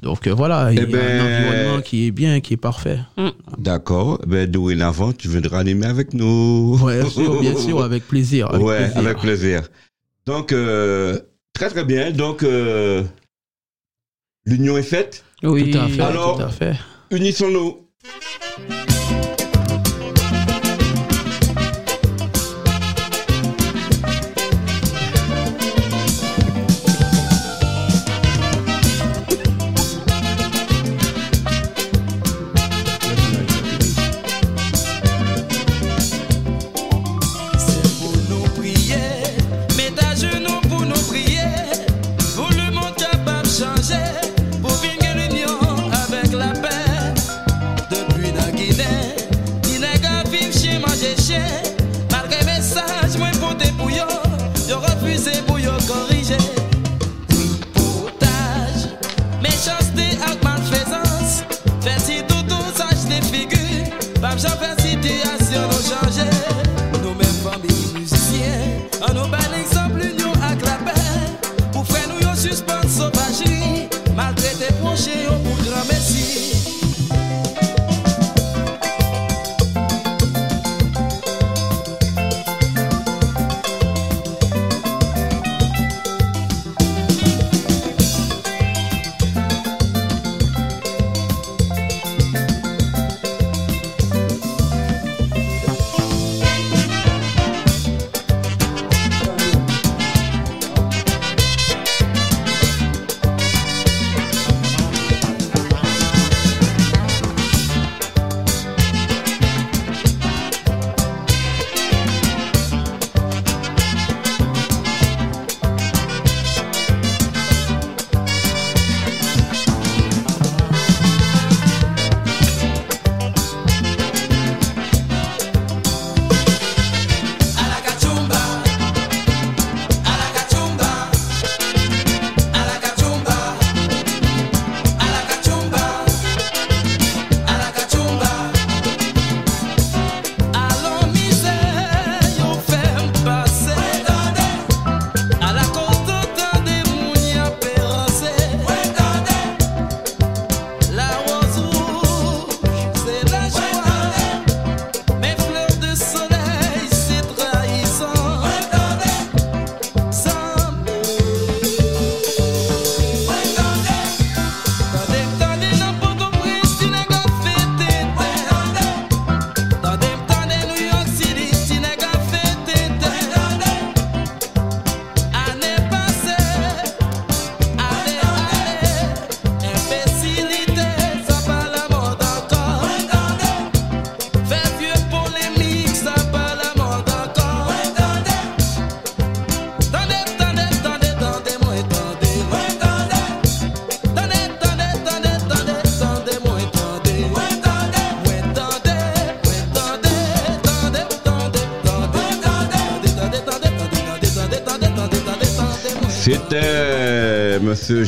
[0.00, 2.56] Donc euh, voilà, il y a Eh ben- un environnement qui est bien, qui est
[2.56, 3.00] parfait.
[3.58, 4.20] D'accord.
[4.28, 6.78] Ben, dorénavant, tu viendras animer avec nous.
[6.80, 8.48] Ouais, bien sûr, bien sûr, avec plaisir.
[8.54, 8.98] Avec ouais, plaisir.
[8.98, 9.68] avec plaisir.
[10.24, 11.18] Donc, euh,
[11.52, 12.12] très très bien.
[12.12, 13.02] Donc, euh,
[14.46, 15.24] l'union est faite?
[15.42, 15.70] Oui.
[15.70, 16.50] Tout à fait, Alors-.
[17.10, 17.88] Unissons-nous.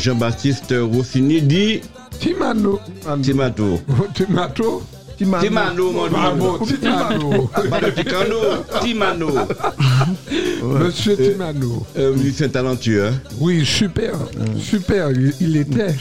[0.01, 1.81] Jean-Baptiste Rossini dit
[2.19, 2.81] Timano.
[3.23, 3.81] Timato.
[4.15, 4.83] Timato.
[5.17, 5.43] Timano.
[5.45, 6.59] Timano, mon.
[6.67, 7.51] Timano.
[7.95, 8.37] Ticano,
[8.81, 9.27] Timano.
[10.63, 11.87] Monsieur Timano.
[11.97, 13.07] Un musicien talentueux.
[13.09, 13.15] hein.
[13.39, 14.13] Oui, super.
[14.59, 15.11] Super.
[15.41, 15.95] Il, était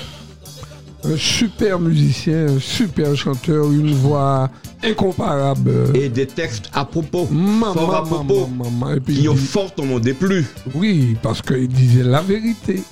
[1.03, 4.49] un super musicien, un super chanteur, une voix
[4.83, 5.71] incomparable.
[5.93, 7.27] Et des textes à propos.
[7.29, 8.47] Maman, Fort à maman, propos.
[8.47, 8.93] maman.
[8.93, 10.45] Et puis, Qui il ont dit- fort au monde déplu.
[10.75, 12.83] oui, parce qu'il disait la vérité.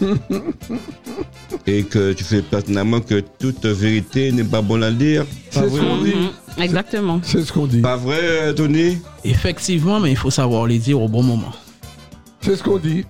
[1.66, 5.24] Et que tu sais pertinemment que toute vérité n'est pas bonne à dire.
[5.50, 6.14] C'est ce qu'on dit.
[6.14, 6.30] Mhm,
[6.62, 7.20] Exactement.
[7.22, 7.80] C'est ce qu'on dit.
[7.80, 8.98] Pas vrai, Tony?
[9.24, 11.52] Effectivement, mais il faut savoir les dire au bon moment.
[12.40, 13.04] C'est ce qu'on dit.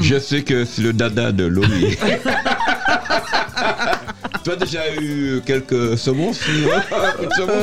[0.00, 1.96] Je sais que c'est le dada de Loli.
[4.44, 6.40] Tu as déjà eu quelques Une semence,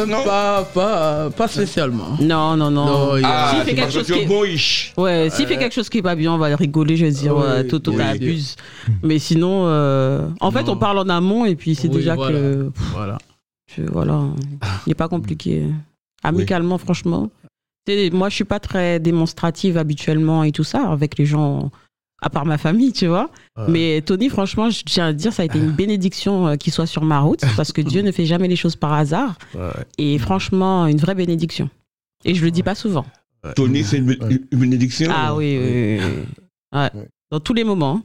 [0.07, 2.15] non pas, pas, pas spécialement.
[2.21, 2.85] Non, non, non.
[2.85, 4.93] Non, il y a- Ah, S'il fait quelque chose qui est- bon ish.
[4.97, 7.35] Ouais, s'il fait quelque chose qui est pas bien, on va rigoler, je vais dire,
[7.35, 7.97] Oui, ouais, Toto, oui.
[7.97, 8.55] t'abuses.
[9.03, 10.73] Mais sinon, euh, en fait, Non.
[10.73, 12.37] on parle en amont et puis c'est Oui, déjà voilà.
[12.39, 12.71] que.
[12.93, 13.17] Voilà.
[13.75, 14.21] Je- voilà,
[14.85, 15.65] il n'est pas compliqué.
[16.23, 17.29] Amicalement, franchement.
[18.11, 21.71] Moi, je suis pas très démonstrative habituellement et tout ça avec les gens,
[22.21, 23.29] à part ma famille, tu vois.
[23.57, 23.65] Ouais.
[23.67, 26.85] Mais Tony, franchement, je tiens à dire, ça a été une bénédiction euh, qu'il soit
[26.85, 29.37] sur ma route parce que Dieu ne fait jamais les choses par hasard.
[29.55, 29.69] Ouais.
[29.97, 31.69] Et franchement, une vraie bénédiction.
[32.25, 33.05] Et je le dis pas souvent.
[33.55, 34.15] Tony, c'est une,
[34.51, 35.09] bénédiction?
[35.15, 36.23] Ah oui, oui, oui, oui.
[36.73, 36.89] Ouais.
[36.93, 37.07] Ouais.
[37.31, 38.01] Dans tous les moments.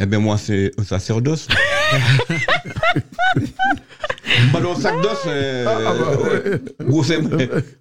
[0.00, 1.48] Eh bien, moi, c'est un sacerdoce.
[4.54, 5.64] Le sac d'os, mais.
[5.66, 6.60] Ah, ah, bah, ouais.
[6.86, 7.18] Gros, c'est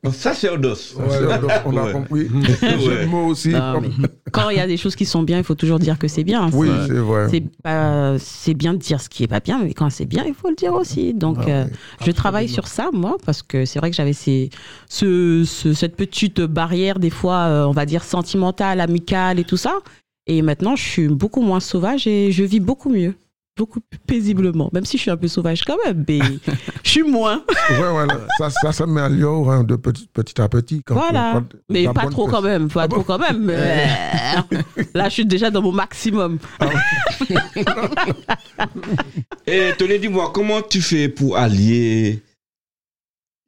[0.04, 0.96] un sacerdoce.
[0.98, 1.92] Ouais, donc, on a Ouais.
[1.94, 2.28] compris.
[2.62, 3.06] Ouais.
[3.06, 3.50] Mots aussi.
[3.50, 3.82] Non,
[4.32, 6.24] quand il y a des choses qui sont bien, il faut toujours dire que c'est
[6.24, 6.50] bien.
[6.54, 7.28] Oui, C'est- vrai.
[7.30, 10.24] C'est pas, c'est bien de dire ce qui est pas bien, mais quand c'est bien,
[10.28, 11.14] il faut le dire aussi.
[11.14, 12.06] Donc, Ah, euh, oui.
[12.06, 14.50] je travaille sur ça, moi, parce que c'est vrai que j'avais ces,
[14.90, 19.58] ce, ce- cette petite barrière, des fois, euh, on va dire sentimentale, amicale et tout
[19.58, 19.74] ça.
[20.28, 23.14] Et maintenant, je suis beaucoup moins sauvage et je vis beaucoup mieux.
[23.56, 26.20] Beaucoup plus paisiblement, même si je suis un peu sauvage quand même, mais
[26.84, 27.44] je suis moins.
[27.70, 28.22] Ouais, voilà.
[28.40, 30.82] Ça, ça s'améliore hein, de petit, petit à petit.
[30.84, 31.44] Quand Voilà.
[31.70, 33.44] Mais pas trop quand même, pas Ah trop bon quand même.
[33.46, 33.86] mais-
[34.96, 36.40] Là, je suis déjà dans mon maximum.
[39.46, 42.24] Et Tony, dis-moi, comment tu fais pour allier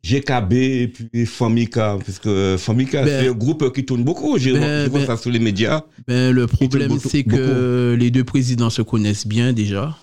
[0.05, 4.37] GKB et puis Famika Parce que Famika, Ben- c'est un groupe qui tourne beaucoup.
[4.37, 5.81] J'ai Ben- vois ben- ça sur les médias.
[6.07, 9.97] Ben, le problème, c'est que les deux présidents se connaissent bien déjà.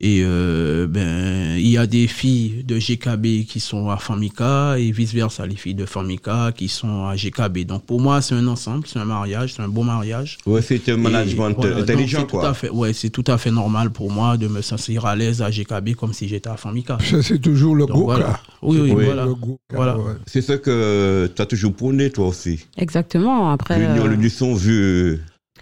[0.00, 4.92] Et euh, ben, il y a des filles de GKB qui sont à Famika et
[4.92, 7.66] vice-versa, les filles de Famika qui sont à GKB.
[7.66, 10.38] Donc pour moi, c'est un ensemble, c'est un mariage, c'est un beau mariage.
[10.46, 12.50] Ouais, c'est un management donc intelligent, tout quoi.
[12.50, 15.42] à fait, ouais, c'est tout à fait normal pour moi de me sentir à l'aise
[15.42, 16.98] à GKB comme si j'étais à Famika.
[17.00, 18.26] C'est c'est toujours le Donc, voilà.
[18.26, 18.40] cas.
[18.62, 19.04] Oui, oui, Oui.
[19.04, 19.26] voilà.
[19.72, 19.98] Voilà.
[19.98, 20.12] ouais.
[20.26, 22.66] C'est ce que tu as toujours prôné, toi aussi.
[22.76, 23.50] Exactement.
[23.50, 25.18] Après, L'union, euh, l'unisson, vu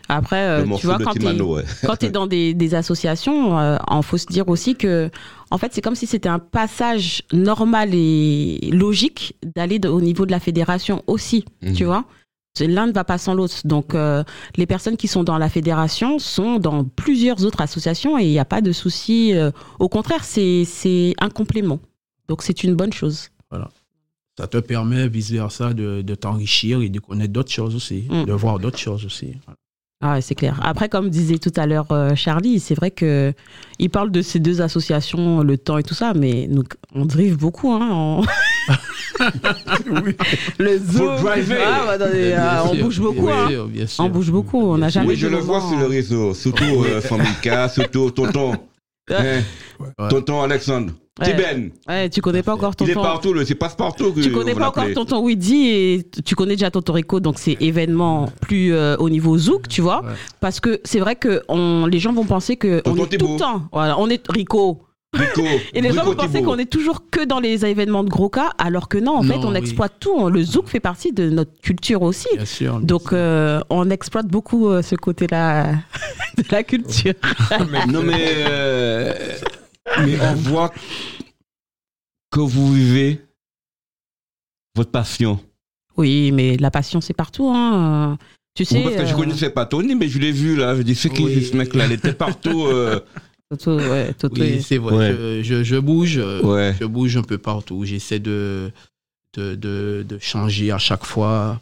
[0.09, 1.57] après euh, tu vois, quand tu Timano.
[1.57, 1.65] ouais.
[1.85, 5.11] quand tu es dans des, des associations, euh, il faut se dire aussi que,
[5.51, 10.31] en fait, c'est comme si c'était un passage normal et logique d'aller au niveau de
[10.31, 11.73] la fédération aussi, Mhm.
[11.75, 12.05] tu vois.
[12.59, 13.55] L'un ne va pas sans l'autre.
[13.67, 14.25] Donc, euh,
[14.57, 18.39] les personnes qui sont dans la fédération sont dans plusieurs autres associations et il n'y
[18.39, 19.35] a pas de souci.
[19.35, 21.81] euh, au contraire, c'est c'est un complément.
[22.29, 23.29] Donc, c'est une bonne chose.
[24.39, 28.25] Ça te permet vice-versa de, de t'enrichir et de connaître d'autres choses aussi, Mm.
[28.25, 29.35] de voir d'autres choses aussi.
[30.03, 30.61] Ah, c'est clair.
[30.63, 33.33] Après, comme disait tout à l'heure euh, Charlie, c'est vrai que
[33.79, 37.39] il parle de ces deux associations, le temps et tout ça, mais nous, on drive
[37.39, 37.73] beaucoup.
[37.73, 38.23] Hein, en-
[40.59, 41.17] Le zoo.
[41.17, 41.59] driver.
[41.67, 43.27] Ah, bah, attendez, ah, on bouge beaucoup.
[43.27, 43.49] bien hein.
[43.49, 44.05] sûr, bien sûr.
[44.05, 44.61] On bouge beaucoup.
[44.61, 45.09] On n'a jamais.
[45.09, 48.53] Oui, je le vois sur le réseau, surtout euh, Famika, surtout Tonton.
[49.11, 49.41] Hein,
[49.79, 50.09] Ouais.
[50.11, 50.93] Tonton Alexandre.
[51.19, 51.35] Ouais.
[51.35, 51.71] Tiben.
[51.89, 53.03] Ouais, tu connais pas encore Il est tonton.
[53.07, 54.13] partout, le- c'est passe-partout.
[54.13, 57.39] que Tu on connais pas encore tonton Widdy et tu connais déjà tonton Rico, donc
[57.39, 60.03] c'est événement plus euh, au niveau zouk, tu vois.
[60.03, 60.13] Ouais.
[60.41, 63.33] Parce que c'est vrai que on, les gens vont penser que on Tonton est tout
[63.33, 63.63] le temps.
[63.73, 64.83] Voilà, on est Rico.
[65.15, 65.43] Rico.
[65.73, 68.51] Et les gens vont penser qu'on est toujours que dans les événements de gros cas,
[68.59, 69.57] alors que non, en fait, on oui.
[69.57, 70.29] exploite tout.
[70.29, 72.29] Le zouk fait partie de notre culture aussi.
[72.35, 72.73] Bien sûr.
[72.79, 75.73] bien Donc, euh, on exploite beaucoup euh, ce côté-là
[76.37, 77.15] de la culture.
[77.89, 79.15] Non, mais, euh,
[80.05, 80.73] mais on voit
[82.31, 83.21] que vous vivez
[84.75, 85.41] votre passion.
[85.97, 87.51] Oui, mais la passion, c'est partout.
[87.55, 88.19] Hein.
[88.55, 88.79] Tu sais.
[88.79, 90.77] Oui, parce que je euh, connaissais pas Tony, mais je l'ai vu là.
[90.77, 91.45] Je dis, c'est qui Oui.
[91.45, 91.87] ce mec-là?
[91.87, 92.65] Il était partout.
[92.67, 93.01] euh,
[93.51, 94.97] Toto, ouais, Toto oui, est- c'est vrai.
[94.97, 95.13] Ouais.
[95.13, 96.19] Je, je, je bouge.
[96.19, 96.75] euh, Ouais.
[96.79, 97.85] Je bouge un peu partout.
[97.85, 98.71] J'essaie de,
[99.35, 101.61] de, de, de changer à chaque fois,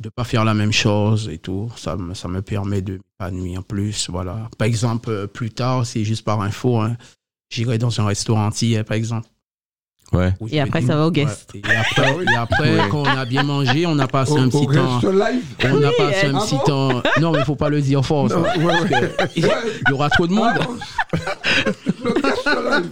[0.00, 1.70] de pas faire la même chose et tout.
[1.76, 4.08] Ça, me- ça me permet de m'épanouir plus.
[4.10, 4.48] Voilà.
[4.58, 6.96] Par exemple, euh, plus tard, c'est juste par info, hein,
[7.50, 9.28] j'irai dans un restaurant entier, par exemple.
[10.12, 10.32] Ouais.
[10.52, 11.50] Et après, dire- ça va au guest.
[11.52, 11.62] Ouais.
[11.68, 12.88] Et après, et après Ouais.
[12.90, 15.00] quand on a bien mangé, on a passé Au, un petit temps.
[15.02, 15.42] live.
[15.64, 17.02] On a passé elle- un Ah petit temps.
[17.20, 18.28] Non, mais il faut pas le dire fort.
[18.28, 18.36] ça.
[18.36, 19.14] Non, ouais, ouais.
[19.36, 19.44] Il
[19.88, 20.46] y aura trop de monde.
[20.58, 21.18] Ah.
[22.04, 22.10] Le
[22.82, 22.90] live.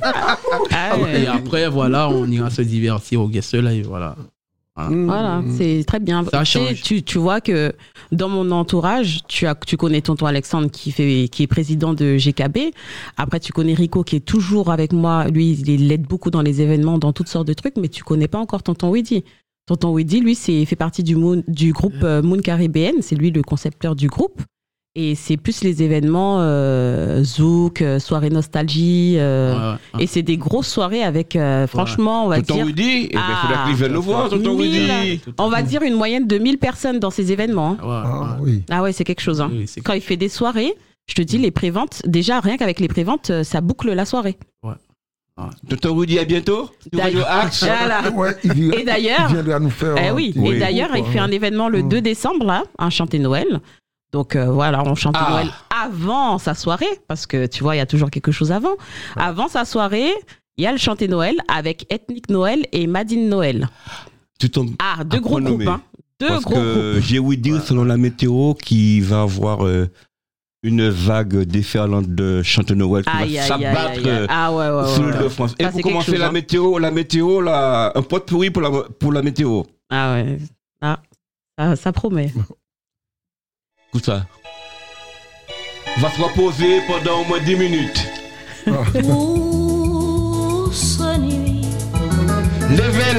[0.72, 0.96] Ah.
[1.14, 3.86] Et après, voilà, on ira se divertir au guest live.
[3.86, 4.16] Voilà.
[4.76, 5.54] Voilà, Mmh.
[5.56, 6.24] c'est très bien.
[6.24, 6.82] Ça Tu change.
[6.82, 7.72] Tu, tu vois que
[8.10, 12.16] dans mon entourage, tu, as, tu connais tonton Alexandre qui, fait, qui est président de
[12.16, 12.72] GKB.
[13.16, 15.28] Après, tu connais Rico qui est toujours avec moi.
[15.28, 18.28] Lui, il l'aide beaucoup dans les événements, dans toutes sortes de trucs, mais tu connais
[18.28, 19.22] pas encore tonton Weddy.
[19.66, 22.94] Tonton Weddy, lui, c'est fait partie du, Moon- du groupe euh, Moon Caribbean.
[23.00, 24.42] C'est lui le concepteur du groupe.
[24.96, 29.14] Et c'est plus les événements euh, Zouk, euh, soirée nostalgie.
[29.18, 30.04] euh, Ouais, ouais.
[30.04, 32.66] Et c'est des grosses soirées avec, euh, franchement, on va Tonton dire.
[32.66, 33.36] Woody, eh ben, il
[33.74, 33.88] faudrait Ah.
[33.88, 34.32] le voir.
[34.32, 35.20] Woody.
[35.38, 37.76] On va dire une moyenne de 1000 personnes dans ces événements.
[37.80, 37.84] hein.
[37.84, 38.50] Ouais, Ah, ouais.
[38.52, 38.62] oui.
[38.70, 39.40] Ah ouais, c'est quelque chose.
[39.40, 39.50] Hein.
[39.52, 40.74] Oui, Quand il fait des soirées,
[41.08, 44.38] je te dis, les préventes, déjà rien qu'avec les préventes, ça boucle la soirée.
[45.68, 46.70] Tonton Rudy, à bientôt.
[46.92, 48.10] Voilà.
[48.14, 49.96] Ouais, il, Et d'ailleurs- il viendra nous faire.
[49.98, 50.50] Eh oui, Oui.
[50.54, 50.58] il
[51.02, 51.24] quoi, fait hein.
[51.24, 51.88] un événement le Mm.
[51.88, 53.60] 2 décembre, là, un chanté Noël.
[54.14, 55.28] Donc euh, voilà, on chante Ah.
[55.28, 55.48] Noël
[55.84, 58.76] avant sa soirée, parce que tu vois, il y a toujours quelque chose avant.
[59.16, 60.12] Avant sa soirée,
[60.56, 63.68] il y a le chanté Noël avec Ethnique Noël et Madine Noël.
[64.38, 64.70] Tu tombes.
[64.78, 65.80] Ah, deux gros groupes, hein.
[66.20, 67.04] Deux Parce gros que groupes.
[67.04, 69.90] j'ai ouï dire, selon la météo, qu'il va avoir euh,
[70.62, 74.00] une vague déferlante de chanteurs Noël qui Aïe, va s'abattre.
[74.28, 75.24] Ah ouais, ouais, sur ouais, l'île ouais.
[75.24, 75.54] de France.
[75.58, 76.32] Et pour commencer chose, la hein.
[76.32, 79.64] météo, la météo, là, un pot pourri pour la, pour la météo.
[79.90, 80.38] Ah ouais.
[81.56, 82.32] Ah, ça promet.
[84.02, 84.26] Ça.
[85.98, 88.04] Va se reposer pendant au moins 10 minutes.
[88.94, 91.68] Douce nuit,
[92.70, 93.14] Levez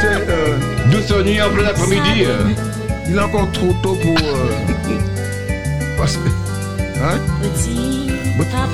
[0.00, 0.58] sais, euh,
[0.90, 2.24] Douce nuit en plein après-midi.
[2.24, 2.48] euh.
[3.08, 4.16] il est encore trop tôt pour.
[4.18, 4.50] euh,
[5.98, 6.28] parce que.
[7.02, 7.18] Hein?
[7.48, 8.68] petit papa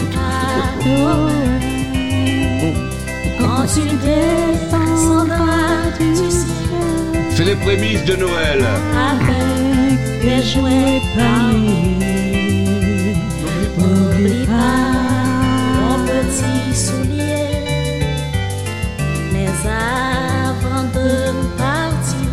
[3.39, 6.55] quand tu descendras du ciel
[7.35, 8.65] C'est les prémices de Noël.
[9.11, 11.97] avec des jouets parmi.
[13.79, 14.87] N'oublie pas
[15.79, 17.51] mon petit soulier.
[19.33, 20.36] Mais avant
[21.07, 22.31] de partir,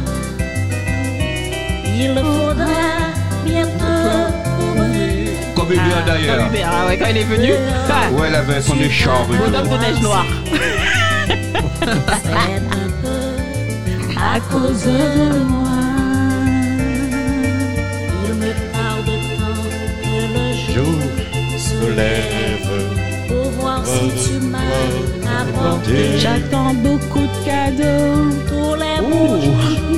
[1.95, 2.87] il faudra
[3.45, 4.23] bientôt
[4.59, 6.37] ouvrir Comme Hubert d'ailleurs.
[6.37, 7.51] Comme Hubert, ah ouais, quand il est venu.
[7.89, 10.25] Ah, Ouais, elle avait son écharpe Bonhomme de neige noire.
[11.81, 13.19] C'est un peu
[14.19, 15.69] à cause de moi.
[18.25, 19.63] Il me tarde tant
[20.01, 20.99] que le jour
[21.57, 22.71] se lève
[23.27, 27.22] pour voir si tu m'as apporté J'attends beaucoup
[27.53, 28.33] de cadeaux.
[28.47, 29.92] tous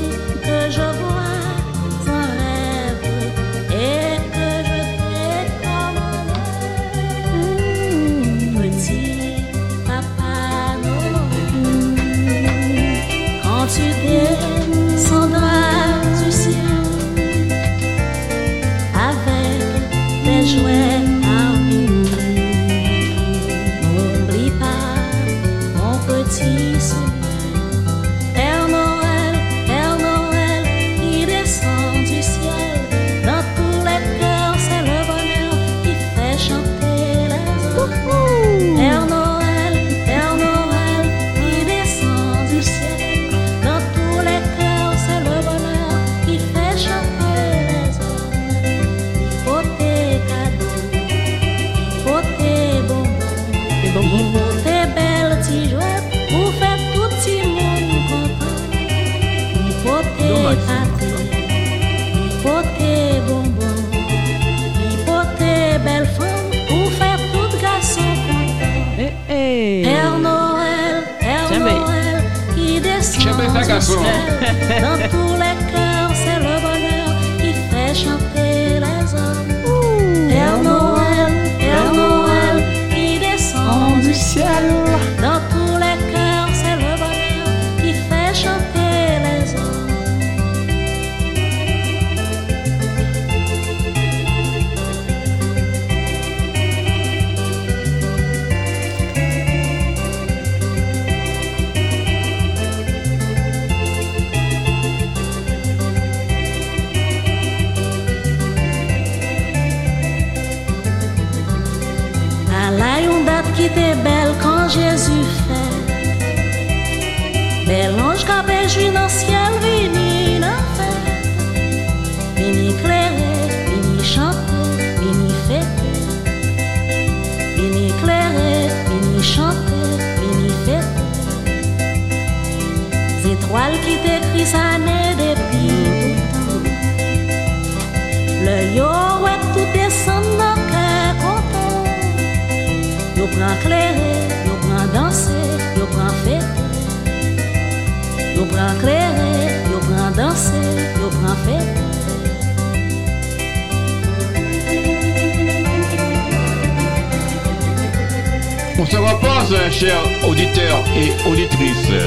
[158.78, 161.92] On se repose, chers auditeurs et auditrices.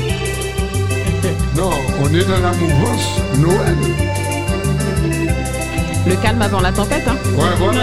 [1.56, 3.76] Non, on est dans la mouvance Noël.
[6.06, 7.16] Le calme avant la tempête, hein.
[7.36, 7.82] Ouais, voilà.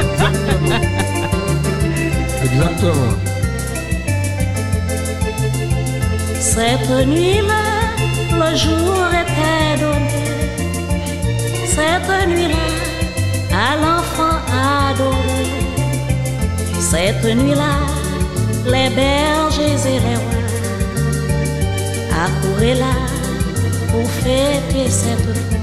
[0.00, 0.80] Exactement.
[2.44, 3.14] Exactement.
[6.40, 7.64] Cette nuit-là,
[8.32, 10.24] le jour était donné.
[11.64, 12.66] Cette nuit-là,
[13.52, 14.38] à l'enfant
[14.90, 15.46] adoré.
[16.80, 17.74] Cette nuit-là,
[18.66, 20.42] les bergers et les rois
[22.24, 22.94] accouraient là
[23.90, 25.58] pour fêter cette foi.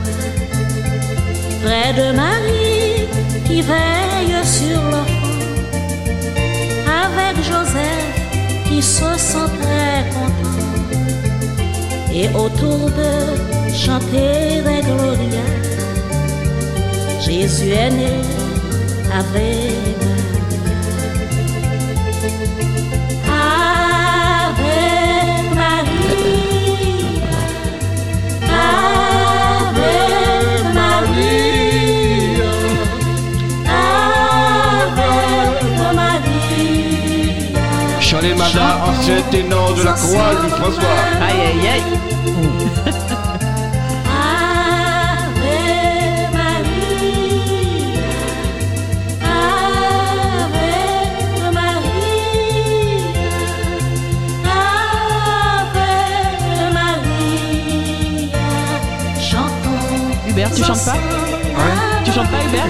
[1.64, 3.08] Près de Marie
[3.46, 5.30] qui veille sur l'enfant,
[7.04, 8.10] avec Joseph
[8.68, 10.50] qui se sent très content.
[12.14, 15.56] Et autour de chanter des glorias,
[17.22, 18.14] Jésus est né
[19.12, 20.09] avec
[38.20, 40.84] Chalet Mada, ancien ténor de la croix du François.
[41.22, 41.84] Aïe, aïe, aïe.
[44.12, 45.48] Ave
[46.34, 47.00] Maria,
[49.24, 50.68] Ave
[51.54, 52.20] Maria,
[55.64, 55.88] Ave
[56.74, 58.44] Maria.
[59.22, 59.80] Chantons.
[60.28, 60.98] Hubert, tu chantes pas
[62.04, 62.68] Tu chantes pas, Hubert?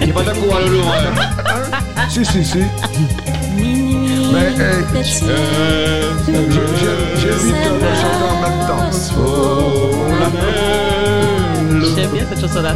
[0.00, 0.92] Il n'est pas d'accord, le lourd.
[2.08, 2.64] Si, si, si.
[4.36, 5.24] Minuit, Mais, hey, petit.
[6.26, 8.86] J'ai- j'ai- J'évite de chanter en même temps.
[11.96, 12.72] J'aime bien cette chanson-là?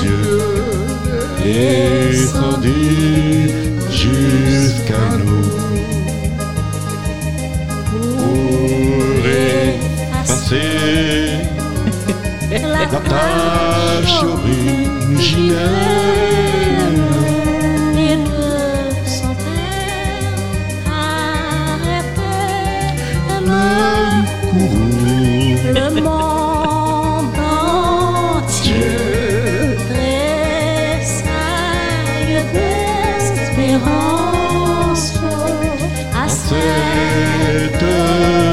[0.00, 0.22] Dieu
[2.22, 3.52] descendit
[3.90, 5.46] jusqu'à nous
[7.90, 9.26] pour
[10.22, 10.70] effacer
[12.52, 15.70] La la tâche originelle.
[37.92, 38.51] Cette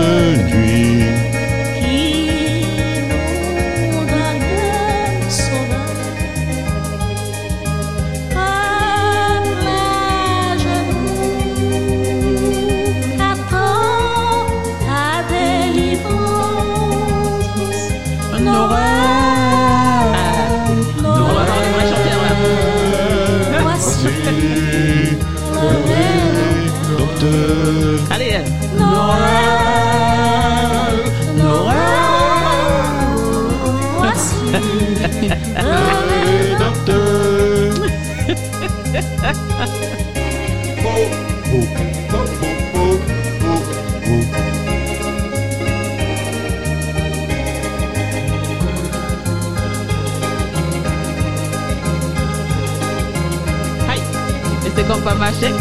[54.89, 55.53] comme pas marché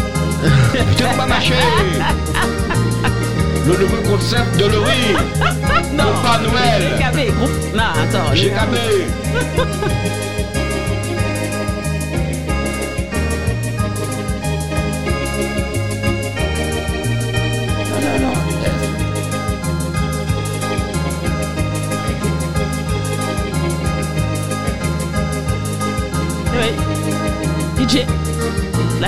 [0.89, 1.53] Putain, pas marché
[3.67, 5.15] Le nouveau concept de Laurie
[5.93, 6.05] Non.
[6.23, 7.51] Pas Noël GKB, groupe.
[7.75, 8.33] Non, attends.
[8.33, 9.05] J'ai capé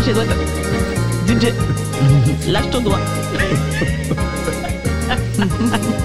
[0.01, 0.25] lâche les doigts.
[1.27, 2.99] DJ, lâche ton doigt.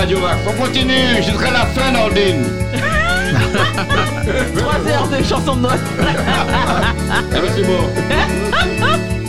[0.00, 0.40] Radio Axe.
[0.48, 2.46] On continue jusqu'à la fin, Nordine.
[4.56, 5.78] Trois heures de chansons de Noël.
[6.00, 6.94] Ah
[7.54, 7.84] c'est bon.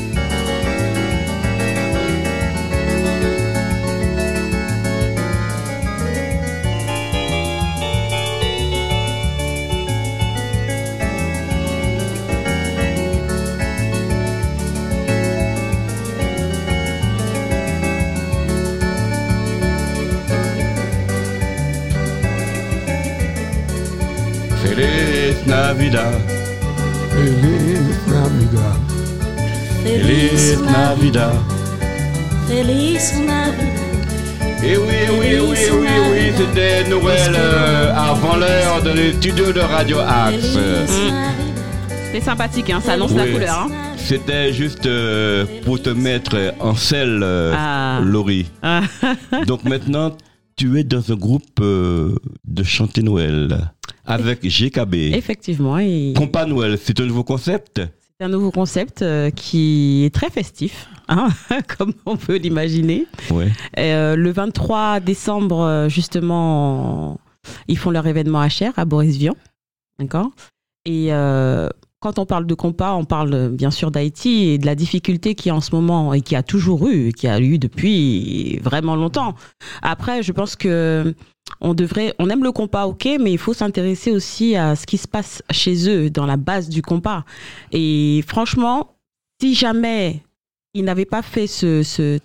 [25.41, 26.13] Feliz Navidad.
[27.09, 28.77] Feliz Navidad.
[29.83, 31.33] Feliz Navidad.
[32.47, 33.81] Feliz Navidad.
[34.63, 38.83] Et oui, eh oui, eh oui, eh oui, eh oui, c'était Noël euh, avant l'heure
[38.83, 40.53] dans les studios de Radio Axe.
[40.53, 40.87] Navidad.
[42.11, 43.31] C'est sympathique, hein, ça annonce la Oui.
[43.33, 43.67] couleur.
[43.67, 43.71] Hein.
[43.97, 47.99] C'était juste euh, pour te mettre en selle, euh, Ah.
[48.03, 48.45] Laurie.
[48.61, 48.81] Ah.
[49.47, 50.15] Donc maintenant,
[50.57, 52.13] tu es dans un groupe euh,
[52.45, 53.71] de chanter Noël
[54.05, 55.13] avec GKB.
[55.13, 56.13] Effectivement, et
[56.47, 57.81] Noël, c'est un nouveau concept?
[58.19, 61.29] C'est un nouveau concept euh, qui est très festif, hein,
[61.77, 63.07] comme on peut l'imaginer.
[63.31, 63.51] Ouais.
[63.79, 67.19] Euh, le 23 décembre, euh, justement,
[67.67, 69.35] ils font leur événement HR à Boris Vian.
[69.97, 70.29] D'accord?
[70.85, 74.75] Et euh, quand on parle de compas, on parle bien sûr d'Haïti et de la
[74.75, 77.39] difficulté qu'il y a en ce moment et qui a toujours eu, et qui a
[77.39, 79.35] eu depuis vraiment longtemps.
[79.83, 81.13] Après, je pense que
[81.59, 84.97] on devrait, on aime le compas, ok, mais il faut s'intéresser aussi à ce qui
[84.97, 87.23] se passe chez eux dans la base du compas.
[87.71, 88.95] Et franchement,
[89.41, 90.23] si jamais
[90.73, 92.19] ils n'avaient pas fait ce, ce-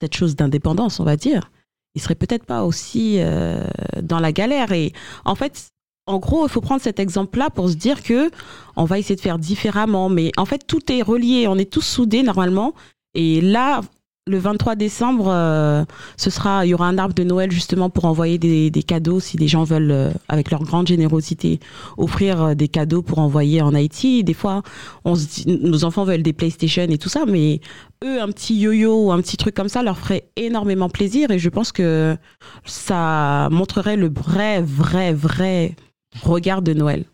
[0.00, 1.50] cette chose d'indépendance, on va dire,
[1.94, 3.64] ils seraient peut-être pas aussi euh,
[4.02, 4.72] dans la galère.
[4.72, 4.92] Et
[5.24, 5.68] en fait,
[6.06, 8.30] en gros, il faut prendre cet exemple-là pour se dire que
[8.76, 10.08] on va essayer de faire différemment.
[10.08, 11.48] Mais en fait, tout est relié.
[11.48, 12.74] On est tous soudés normalement.
[13.14, 13.80] Et là,
[14.28, 15.84] le 23 décembre, euh,
[16.16, 19.36] ce sera, il y aura un arbre de Noël justement pour envoyer des, cadeaux si
[19.36, 21.58] des gens veulent, euh, avec leur grande générosité,
[21.96, 24.22] offrir euh, des cadeaux pour envoyer en Haïti.
[24.24, 24.62] Des fois,
[25.46, 27.60] nos enfants veulent des PlayStation et tout ça, mais
[28.04, 31.38] eux, un petit yo-yo ou un petit truc comme ça leur ferait énormément plaisir et
[31.38, 32.16] je pense que
[32.64, 35.74] ça montrerait le vrai, vrai, vrai
[36.22, 37.04] regard de Noël.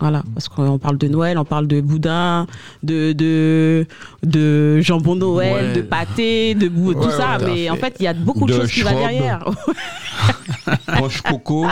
[0.00, 2.48] Voilà, parce qu'on parle de Noël, on parle de boudin,
[2.82, 3.86] de, de,
[4.24, 5.72] de jambon Noël, Ouais.
[5.72, 7.94] de pâté, de bou- tout Ouais, ça, ouais, mais en fait.
[8.00, 9.02] il y a beaucoup de, De choses qui va schrob.
[9.02, 9.44] derrière.
[10.98, 11.66] Roche Coco,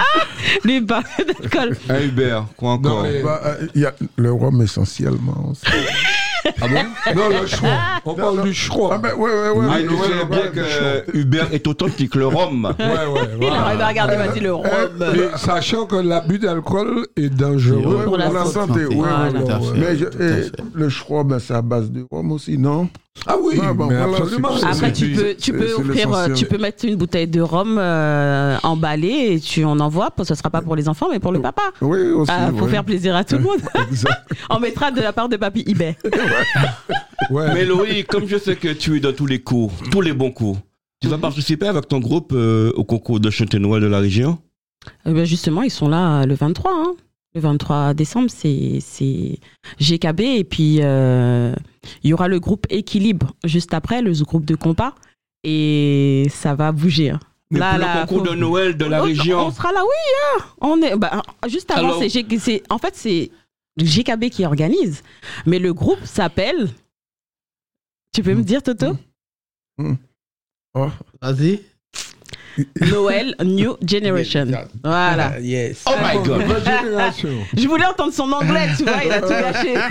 [0.64, 1.76] Les bas d'alcool.
[1.88, 5.52] un Hubert, quoi encore Non, mais- Bah, euh, il y a le rhum essentiellement.
[6.60, 7.14] Ah bon?
[7.14, 7.70] Non, le schrock.
[8.04, 8.92] On parle du schrock.
[8.94, 9.66] Ah ben ouais, ouais, ouais.
[9.70, 12.74] Ah, bien que Hubert est authentique, le rhum.
[12.78, 13.84] Ouais, ouais, Il voilà.
[13.84, 14.66] à regarder, vas-y, le rhum.
[14.98, 18.52] Mais sachant que l'abus d'alcool est dangereux Ouais, Pour la santé.
[18.52, 18.96] santé, oui.
[18.96, 19.60] Voilà.
[19.76, 20.52] Mais fait.
[20.74, 22.88] le schrob, ben, c'est à base de rhum aussi, non?
[23.26, 24.56] Ah oui, Ah, bon, mais voilà, absolument.
[24.56, 27.76] c'est- Après, tu peux, tu peux offrir, euh, tu peux mettre une bouteille de rhum
[27.78, 30.10] euh, emballée et tu en envoies.
[30.24, 31.62] Ce sera pas pour les enfants, mais pour le papa.
[31.82, 32.32] Oui, aussi.
[32.34, 32.70] Ah, faut ouais.
[32.70, 33.60] faire plaisir à tout le monde.
[34.50, 35.96] On mettra de la part de papy eBay.
[37.30, 37.54] Ouais.
[37.54, 40.32] Mais Laurie, comme je sais que tu es dans tous les cours, tous les bons
[40.32, 40.58] cours,
[41.00, 44.38] tu vas participer avec ton groupe euh, au concours de chanter Noël de la région?
[45.06, 46.72] Eh ben, justement, ils sont là le 23.
[46.74, 46.94] hein.
[47.34, 49.38] Le 23 décembre, c'est c'est
[49.80, 50.20] GKB.
[50.20, 51.54] Et puis, euh,
[52.02, 54.94] il y aura le groupe Équilibre juste après, le groupe de compas.
[55.44, 57.10] Et ça va bouger.
[57.10, 57.20] hein.
[57.50, 59.50] Mais Là, pour là, le concours faut- de Noël de la On- On région.
[59.50, 60.12] sera là, oui.
[60.40, 60.44] hein.
[60.60, 62.02] On est, bah, juste avant, Alors-
[62.38, 63.30] c'est en fait, c'est
[63.78, 65.02] GKB qui organise.
[65.46, 66.68] Mais le groupe s'appelle.
[68.14, 68.96] Tu peux me dire, Toto?
[71.20, 71.60] Vas-y.
[72.80, 74.46] Noël New Generation.
[74.82, 75.40] Voilà.
[75.40, 75.84] Yes.
[75.86, 76.42] Oh my god.
[77.56, 79.74] Je voulais entendre son anglais, tu vois, il a tout gâché.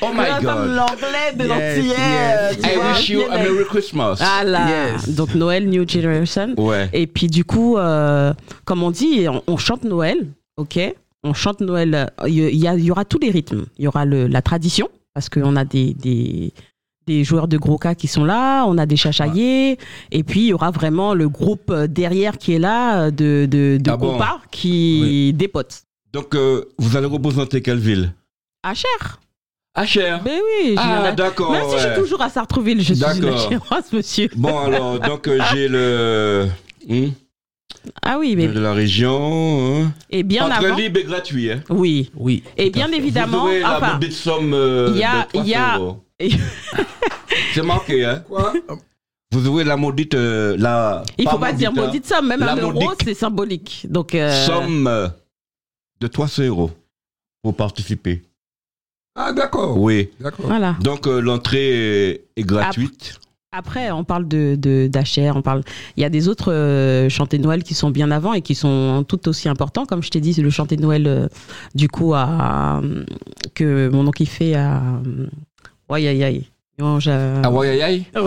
[0.00, 2.54] Oh my god l'anglais de l'antillais.
[2.62, 4.96] I wish you a Merry Christmas Voilà.
[5.08, 6.54] Donc Noël New Generation.
[6.56, 6.88] Ouais.
[6.92, 8.32] Et puis du coup, euh,
[8.64, 10.78] comme on dit, on, on chante Noël, ok?
[11.24, 12.10] On chante Noël.
[12.26, 13.64] Il y, aura tous les rythmes.
[13.78, 16.52] Il y aura le, la tradition, parce qu'on a des, des,
[17.08, 19.78] des joueurs de gros cas qui sont là, on a des chachaillés,
[20.12, 23.48] et puis il y aura vraiment le groupe euh, derrière qui est là, euh, de,
[23.50, 25.82] de, de Ah bon compas qui dépotent.
[26.12, 28.12] Donc, euh, vous allez représenter quelle ville?
[28.62, 29.20] À Cher
[29.76, 31.52] HR Ben oui, je viens Ah, de- d'accord.
[31.52, 33.48] Même si je suis toujours à Sartreville, je suis une D'accord.
[33.48, 34.28] Chéroise, monsieur.
[34.36, 36.46] Bon, alors, donc, euh, j'ai le.
[36.88, 37.08] hmm,
[38.02, 39.84] Ah oui, mais de la région.
[39.84, 39.92] hein.
[40.10, 40.76] et bien Entrée avant.
[40.76, 41.52] libre et gratuit.
[41.52, 41.60] Hein.
[41.70, 42.10] Oui.
[42.16, 42.42] Oui.
[42.56, 45.44] Et bien évidemment, Vous aurez la enfin, petite somme euh, il y a- de 300
[45.44, 45.98] il y a- euros.
[47.54, 48.52] C'est marqué, hein Quoi?
[49.30, 50.14] Vous aurez la maudite.
[50.14, 53.86] euh, la, Il faut pas dire hein, maudite somme, même La un euro, c'est symbolique.
[53.88, 55.08] Donc, euh, Somme euh,
[56.00, 56.70] de 300 euros
[57.42, 58.22] pour participer.
[59.14, 59.76] Ah, d'accord.
[59.78, 60.10] Oui.
[60.20, 60.46] D'accord.
[60.46, 60.76] voilà.
[60.80, 63.18] Donc euh, l'entrée est, gratuite.
[63.50, 65.62] Après, on parle de de- d'Acher, on parle.
[65.96, 68.54] Il y a des autres euh, chantés de Noël qui sont bien avant et qui
[68.54, 69.86] sont tout aussi importants.
[69.86, 71.28] Comme je t'ai dit, c'est le chanté de Noël euh,
[71.74, 72.80] du coup à
[73.54, 74.80] que mon oncle fait à.
[75.88, 76.46] Ouais, aïe, aïe.
[76.78, 77.10] Non, je-
[77.42, 78.04] Ah ouais, aïe, aïe.
[78.14, 78.20] Ah.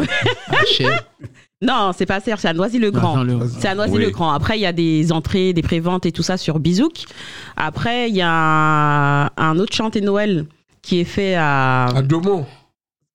[1.61, 3.23] Non, c'est pas Serre, c'est à Noisy-le-Grand.
[3.23, 3.77] Le- C'est à Oui.
[3.77, 4.31] Noisy-le-Grand.
[4.31, 7.03] Après, il y a des entrées, des préventes et tout ça sur Bizouk.
[7.55, 10.45] Après, il y a un autre chanté de Noël
[10.81, 11.85] qui est fait à.
[11.85, 12.45] À Daumont.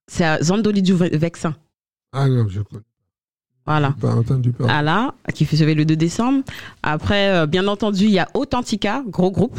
[0.07, 1.57] C'est à Zandoli du Vexin.
[2.12, 2.82] Ah non, je connais
[3.66, 3.92] Voilà.
[4.01, 4.72] pas entendu parler.
[4.74, 6.44] Ah là, qui fait sauver le 2 décembre.
[6.84, 9.59] Après, euh, bien entendu, il y a Authentica, gros groupe.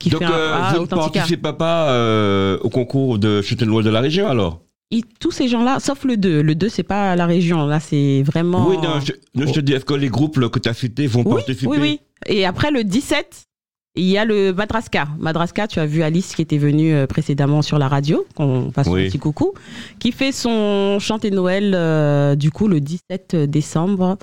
[0.00, 4.00] Qui Donc fait un, euh, vous participez pas euh, au concours de Châtellenois de la
[4.00, 4.62] région alors?
[4.90, 6.42] Et tous ces gens-là, sauf le 2.
[6.42, 7.66] Le 2, c'est pas la région.
[7.66, 8.66] Là, c'est vraiment.
[8.66, 10.74] Oui, non, je, non, je te dis, est-ce que les groupes là, que tu as
[10.74, 11.66] cités vont oui, participer?
[11.68, 12.00] oui, oui.
[12.26, 13.44] Et après, le 17,
[13.96, 15.06] il y a le Madraska.
[15.18, 18.88] Madraska, tu as vu Alice qui était venue euh, précédemment sur la radio, qu'on passe
[18.88, 19.04] Oui.
[19.04, 19.52] un petit coucou,
[20.00, 24.16] qui fait son chanté Noël, euh, du coup, le 17 décembre,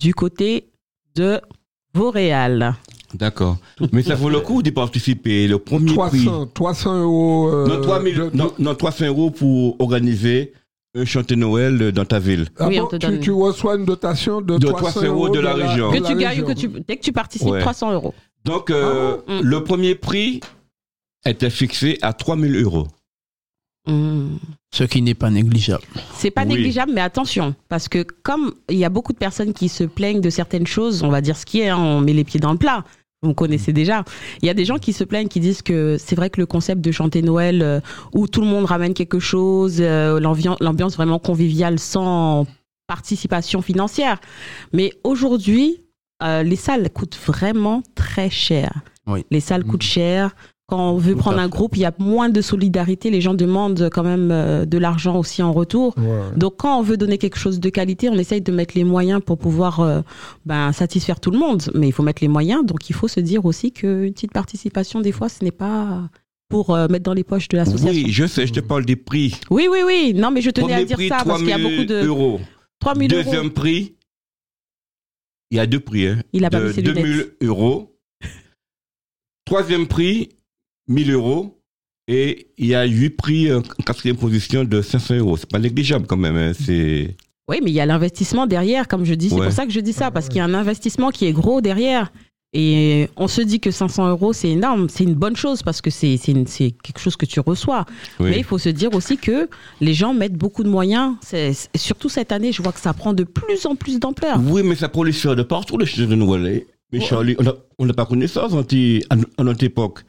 [0.00, 0.66] du côté
[1.14, 1.40] de
[1.94, 2.74] Vauréal.
[3.14, 3.56] D'accord.
[3.92, 5.46] Mais ça vaut le coup d'y participer.
[5.46, 6.24] Le premier prix.
[6.24, 7.48] 300, 300 euros.
[7.52, 10.52] euh, Non, 3000 de- de- non, non, 300 euros pour organiser
[10.96, 12.46] un chanté Noël dans ta ville.
[12.58, 15.28] Ah Oui, bon, on te tu, donne- tu reçois une dotation de, De 300 euros
[15.28, 15.90] de la région.
[15.90, 16.46] Que tu la gagnes, région.
[16.46, 17.60] que tu, dès que tu participes, Ouais.
[17.60, 18.14] 300 euros.
[18.44, 20.40] Donc, euh, Ah bon le premier prix
[21.24, 22.86] était fixé à 3000 euros.
[23.86, 24.36] Hmm.
[24.72, 25.84] Ce qui n'est pas négligeable.
[26.14, 26.48] C'est pas Oui.
[26.54, 30.22] négligeable, mais attention, parce que comme il y a beaucoup de personnes qui se plaignent
[30.22, 32.52] de certaines choses, on va dire ce qui est, hein, on met les pieds dans
[32.52, 32.82] le plat.
[33.24, 34.04] Vous connaissez déjà.
[34.42, 36.46] Il y a des gens qui se plaignent, qui disent que c'est vrai que le
[36.46, 37.80] concept de chanter Noël, euh,
[38.12, 42.46] où tout le monde ramène quelque chose, euh, l'ambiance vraiment conviviale sans
[42.86, 44.20] participation financière.
[44.72, 45.80] Mais aujourd'hui,
[46.22, 48.72] euh, les salles coûtent vraiment très cher.
[49.06, 49.24] Oui.
[49.30, 49.68] Les salles Mm.
[49.70, 50.34] coûtent cher.
[50.66, 53.10] Quand on veut Tout prendre un groupe, il y a moins de solidarité.
[53.10, 55.94] Les gens demandent quand même euh, de l'argent aussi en retour.
[55.98, 56.36] Ouais.
[56.38, 59.20] Donc quand on veut donner quelque chose de qualité, on essaye de mettre les moyens
[59.24, 60.00] pour pouvoir euh,
[60.46, 61.62] ben, satisfaire tout le monde.
[61.74, 65.02] Mais il faut mettre les moyens, donc il faut se dire aussi qu'une petite participation,
[65.02, 66.08] des fois, ce n'est pas
[66.48, 68.02] pour euh, mettre dans les poches de l'association.
[68.02, 69.38] Oui, je sais, je te parle des prix.
[69.50, 70.12] Oui, oui, oui.
[70.14, 71.88] Non, mais je tenais Premier à dire prix, ça parce qu'il y a 3000 beaucoup
[71.92, 72.06] de...
[72.06, 72.40] euros.
[72.80, 73.22] 3000 euros.
[73.22, 73.96] Deuxième prix,
[75.50, 76.06] il y a deux prix.
[76.06, 77.36] Hein, Il a pas de mis ses 2000 lunettes.
[77.42, 77.90] euros.
[79.44, 80.30] Troisième prix,
[80.88, 81.60] 1000 euros.
[82.06, 85.36] Et il y a huit prix en quatrième position de 500 euros.
[85.38, 86.36] C'est pas négligeable quand même.
[86.36, 87.16] hein, C'est
[87.48, 89.28] Oui, mais il y a l'investissement derrière, comme je dis.
[89.30, 89.46] C'est Ouais.
[89.46, 91.60] pour ça que je dis ça, parce qu'il y a un investissement qui est gros
[91.62, 92.12] derrière.
[92.56, 94.88] Et on se dit que 500 euros, c'est énorme.
[94.88, 97.84] C'est une bonne chose parce que c'est c'est une- c'est quelque chose que tu reçois.
[98.20, 98.30] oui.
[98.30, 99.48] Mais il faut se dire aussi que
[99.80, 101.16] les gens mettent beaucoup de moyens.
[101.22, 104.38] C'est- surtout cette année, je vois que ça prend de plus en plus d'ampleur.
[104.46, 106.62] Oui, mais ça prolifère de partout, les chants de Noël.
[106.92, 107.34] Mais Charlie,
[107.78, 108.20] on n'a pas en
[109.10, 110.00] à, à notre époque.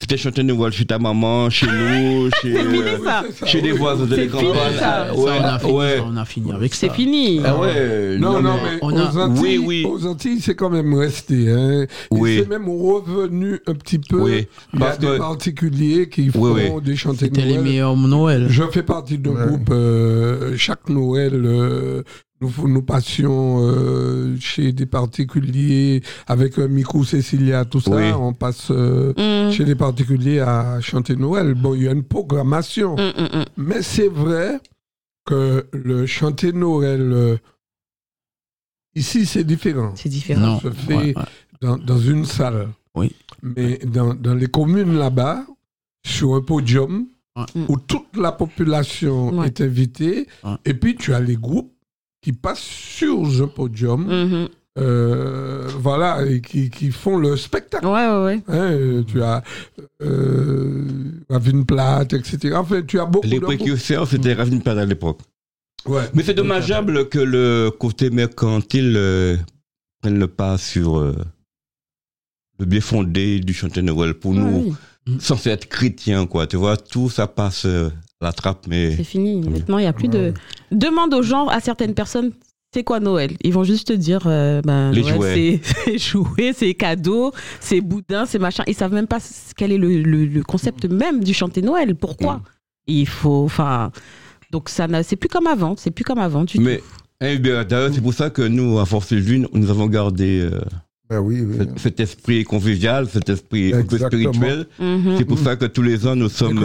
[0.00, 3.46] C'était chanter Noël chez ta maman, chez nous, chez, C'est fini euh, ça.
[3.46, 4.38] chez les voisins de ça.
[4.82, 5.96] Ah, Ça, on, a Ouais, fini, ouais.
[5.96, 6.80] ça, on a fini avec ça.
[6.88, 7.40] C'est fini.
[7.44, 8.18] Ah ouais.
[8.18, 9.86] Non, non, mais, on a- aux, Antilles, Oui, oui.
[9.90, 11.50] aux Antilles, c'est quand même resté.
[11.50, 11.86] Hein.
[12.10, 12.38] Oui.
[12.40, 14.20] C'est même revenu un petit peu.
[14.20, 16.82] Oui, Il y a parce des que- particuliers qui font Oui, oui.
[16.82, 17.62] des de C'était les Noël.
[17.64, 18.46] meilleurs Noël.
[18.50, 19.46] Je fais partie d'un Ouais.
[19.46, 22.02] groupe, euh, chaque Noël, euh,
[22.44, 27.90] nous, nous passions euh, chez des particuliers avec euh, Miku, Cécilia, tout ça.
[27.96, 28.10] Oui.
[28.12, 31.54] On passe euh, Hum, chez des particuliers à chanter Noël.
[31.54, 32.94] Bon, il y a une programmation.
[32.96, 33.44] hum, hum.
[33.56, 34.60] Mais c'est vrai
[35.24, 37.36] que le chanter Noël, euh,
[38.94, 39.92] ici, c'est différent.
[39.96, 40.40] C'est différent.
[40.40, 40.60] Non.
[40.60, 41.22] se fait- ouais, ouais.
[41.60, 42.68] Dans, dans une salle.
[42.94, 43.12] Oui.
[43.42, 45.44] Mais dans, dans les communes là-bas,
[46.06, 47.64] sur un podium, Ouais.
[47.68, 49.48] où toute la population Ouais.
[49.48, 50.52] est invitée, Ouais.
[50.66, 51.73] et puis tu as les groupes
[52.24, 54.48] qui passent sur un podium, Mhm.
[54.78, 57.84] euh, voilà, et qui, qui font le spectacle.
[57.86, 58.42] Ouais, ouais, ouais.
[58.48, 59.42] Hein, euh, tu as
[60.02, 60.84] euh,
[61.28, 62.54] Ravine Plate, etc.
[62.56, 65.20] Enfin, tu as beaucoup Les précurseurs, c'était Ravine Pad à l'époque.
[65.86, 66.08] Ouais.
[66.14, 69.36] Mais c'est dommageable que le côté mercantile euh,
[70.00, 71.14] prenne le pas sur euh,
[72.58, 74.74] le bien fondé du chanteur Noël pour Ouais, nous,
[75.06, 75.16] oui.
[75.20, 76.46] censé être chrétien, quoi.
[76.46, 79.40] Tu vois, tout ça passe euh, la trappe, mais C'est fini.
[79.48, 80.32] Maintenant, il n'y a plus de.
[80.70, 82.32] Demande aux gens, à certaines personnes,
[82.72, 83.36] c'est quoi Noël?
[83.42, 88.26] Ils vont juste te dire, euh, ben, Les Noël, c'est- jouets, c'est cadeaux, c'est boudin,
[88.26, 88.64] c'est machin.
[88.66, 89.18] Ils savent même pas
[89.56, 91.94] quel est le, le- le concept même du chanter Noël.
[91.94, 92.36] Pourquoi?
[92.36, 92.42] Mm.
[92.86, 93.90] Il faut, enfin,
[94.50, 95.74] donc ça, c'est plus comme avant.
[95.76, 96.80] C'est plus comme avant du mais
[97.38, 100.60] bien, d'ailleurs, c'est pour ça que nous, à Force Lune, nous avons gardé euh,
[101.08, 101.56] Ben oui, oui.
[101.58, 104.32] cet, cet esprit convivial, cet esprit un peu Exactement.
[104.32, 104.66] spirituel.
[104.78, 105.14] Mhm.
[105.16, 106.58] C'est pour ça que tous les ans, nous C'est sommes,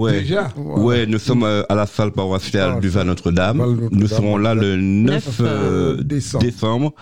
[0.00, 0.10] euh.
[0.12, 0.20] Ouais.
[0.20, 3.88] Déjà Ouais, nous sommes euh, à la salle paroissiale Ah, du Val Notre-Dame.
[3.90, 6.44] Nous serons là le 9 euh, Décembre.
[6.44, 6.92] décembre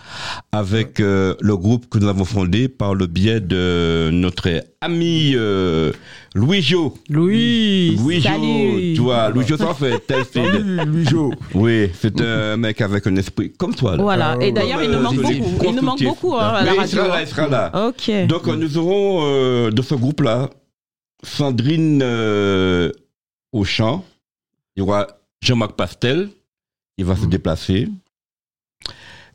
[0.53, 4.49] avec euh, le groupe que nous avons fondé par le biais de notre
[4.80, 5.92] ami euh,
[6.34, 6.94] Louis Jo.
[7.11, 8.92] Louis, Louis Jo, salut.
[8.94, 10.24] tu vois, Louis Jo fait tel.
[10.32, 11.32] Salut, Louis Jo.
[11.55, 13.96] Oui, c'est un mec avec un esprit comme toi.
[13.96, 14.03] là.
[14.03, 14.36] Voilà.
[14.40, 15.64] Et d'ailleurs, il nous Euh, manque beaucoup.
[15.68, 16.96] Il nous manque beaucoup hein, à la Mais il radio.
[16.99, 17.88] sera là, il sera là.
[17.88, 18.26] Ok.
[18.28, 20.51] Donc euh, nous aurons euh, de ce groupe-là
[21.23, 22.93] Sandrine euh,
[23.53, 24.05] au chant.
[24.77, 25.07] Il y aura
[25.43, 26.29] Jean-Marc Pastel,
[26.97, 27.89] il va se déplacer.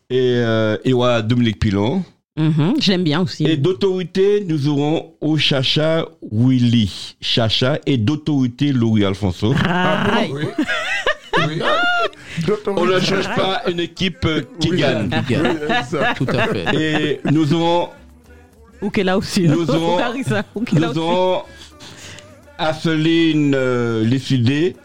[0.10, 2.04] Et euh, il y aura Dominique Pilon.
[2.38, 3.46] Mhm, Je l'aime bien aussi.
[3.46, 9.54] Et d'autorité, nous aurons au Chacha Willy Chacha et d'autorité Louis Alfonso.
[9.66, 10.46] Ah, Oui.
[11.48, 11.62] oui.
[12.68, 14.78] On ne change pas une équipe euh, qui Oui.
[14.80, 15.10] gagne.
[15.14, 16.18] Exact.
[16.18, 16.76] Tout à fait.
[16.76, 17.90] Et nous aurons,
[18.82, 19.44] Ou qu'elle a aussi.
[19.48, 21.00] Nous aurons- Ou Carissa, ou qu'elle a nous aussi.
[21.00, 21.44] aurons
[22.58, 24.76] Asseline euh, Lissidé,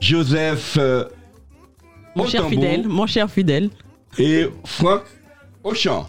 [0.00, 1.04] Joseph euh,
[2.16, 3.70] Mon cher fidèle, mon cher fidèle.
[4.18, 5.02] et Franck
[5.64, 6.08] Auchan.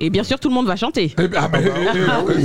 [0.00, 1.12] Et bien sûr, tout le monde va chanter.
[1.18, 1.98] Eh ben, ah, ben, eh,
[2.28, 2.44] oui.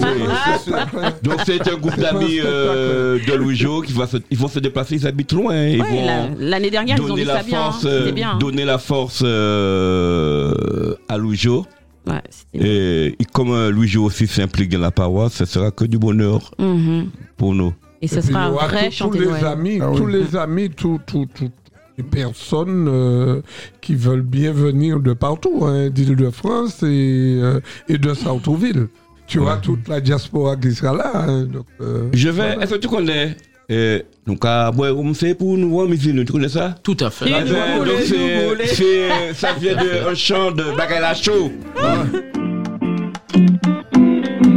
[1.21, 4.57] Donc c'est un groupe d'amis euh, de Louis Jo qui va se, ils vont se
[4.57, 5.67] déplacer, ils habitent loin.
[5.67, 7.59] Ils Ouais, vont la- L'année dernière, ils ont dit la ça bien.
[7.59, 7.63] hein.
[7.71, 8.31] force, euh, bien.
[8.31, 8.37] hein.
[8.39, 11.67] donner la force euh, à Louis Jo.
[12.05, 12.21] Ouais,
[12.53, 16.51] Et, et comme euh, Louis aussi s'implique dans la paroisse, ce sera que du bonheur
[16.59, 17.07] Mhm.
[17.37, 17.73] pour nous.
[18.01, 19.45] Et ce Et sera un vrai tous- tous chanter les Noël.
[19.45, 19.97] amis, Ah oui.
[19.97, 21.49] tous les amis, tout, tout, tout-
[21.97, 23.41] les personnes euh,
[23.79, 28.87] qui veulent bien venir de partout, hein, d'Île-de-France et, euh, et de Sartrouville.
[29.27, 31.11] Tu vois toute la diaspora qui sera là.
[31.13, 33.37] hein, donc, euh, Je vais, est-ce que tu connais
[33.71, 37.29] euh, donc, à Bois-Roum, c'est pour nous voir, mais tu connais ça Tout à fait.
[37.29, 38.63] Et Ah nous voulons, donc nous c'est- voulons.
[38.65, 41.51] c'est, ça vient d'un chant de Bagala Show.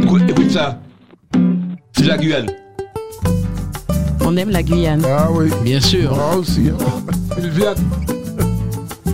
[0.03, 0.79] Écoute, écoute ça.
[1.95, 2.47] C'est la Guyane.
[4.21, 5.03] On aime la Guyane.
[5.07, 5.49] Ah oui.
[5.63, 6.13] Bien sûr.
[6.15, 6.69] Moi aussi.
[6.69, 7.75] hein.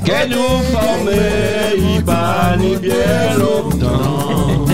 [0.04, 1.10] Qu'elle nous forme,
[1.76, 4.66] il va ni bien longtemps.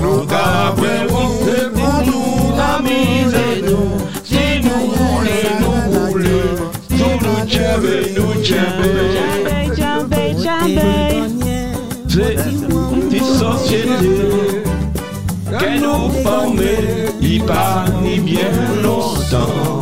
[0.00, 1.30] Nous garderons
[1.72, 3.90] pour nous amuser nous.
[4.22, 5.78] Si nous voulons, nous
[6.10, 6.54] voulons.
[6.90, 9.06] Nous nous tchèbez, nous tchèbez.
[9.74, 10.82] Jambe, jambe, jambe.
[12.08, 12.36] C'est
[13.10, 14.14] une société
[15.58, 16.60] qu'elle nous forme,
[17.34, 18.50] il va ni bien
[18.82, 19.80] longtemps.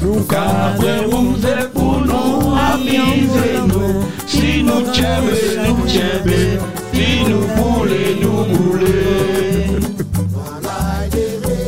[0.00, 4.02] Nous garderons c'est pour nous amuser nous.
[4.26, 6.58] Si nous tchèbez, nous tchèbez.
[6.94, 8.86] Si nous voulons, nous voulons.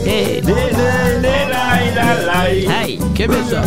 [0.07, 2.66] Eh, Lé, lé, lé, laï, la, laï.
[2.82, 2.98] aïe.
[3.14, 3.62] Québécois.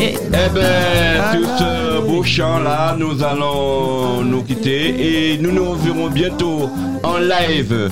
[0.00, 6.70] Eh, Eh ben, sur beau chant-là, nous allons nous quitter et nous nous verrons bientôt
[7.02, 7.90] en live.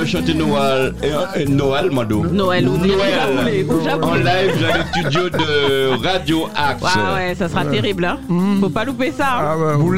[0.00, 2.24] Un chanter Noël, et, et Noël, Mado.
[2.24, 3.68] Noël, ou Noël.
[4.02, 6.82] En live dans le studio de Radio Axe.
[6.82, 8.04] Ouais, ouais, ça sera terrible.
[8.04, 8.18] Hein.
[8.60, 9.26] Faut pas louper ça.
[9.38, 9.44] hein.
[9.52, 9.92] Ah ben, vous.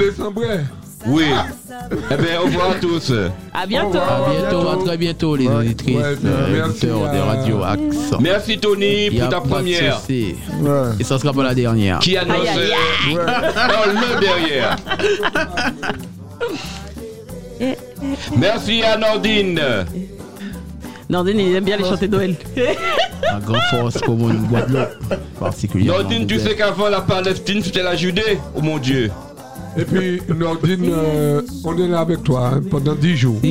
[1.07, 1.25] Oui.
[2.11, 3.13] Eh bien, au revoir à tous.
[3.55, 3.99] À bientôt.
[3.99, 7.97] À bientôt, à très bientôt, les auditrices, Ouais, euh, merci auditeurs à- de Radio Axe.
[8.21, 10.01] Merci Tony pour ta première.
[10.09, 10.35] Et
[11.05, 11.99] ça sera pas la dernière.
[12.01, 13.25] Qui annonce Aïe, aïe, Ouais.
[13.25, 14.77] dans le derrière.
[18.37, 19.61] Merci à Nordine.
[21.11, 22.37] Nordine, il aime bien les chanter Noël.
[23.23, 26.01] La grande force commune Guadeloupe, particulièrement.
[26.01, 28.39] Nordine, tu sais qu'avant la Palestine, c'était la Judée.
[28.55, 29.11] Oh mon Dieu.
[29.79, 33.41] Et puis, Nordine, euh, on est là avec toi hein, pendant 10 jours.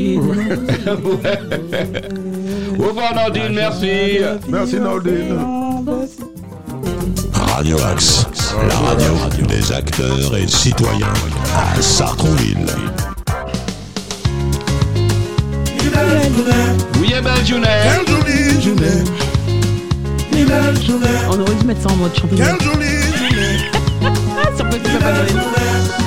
[2.78, 4.19] Au revoir Nordine, merci.
[4.49, 5.39] Merci Nordine.
[7.34, 8.28] Radio Axe,
[8.67, 9.13] la radio
[9.47, 11.13] des acteurs et citoyens
[11.55, 12.65] à Sartrouville.
[16.99, 17.67] Oui, eh ben, journée,
[21.30, 22.57] On aurait dû mettre ça en mode chanter Noël.
[22.61, 23.57] jolie journée.
[24.57, 26.07] Sur Petit Papa Noël.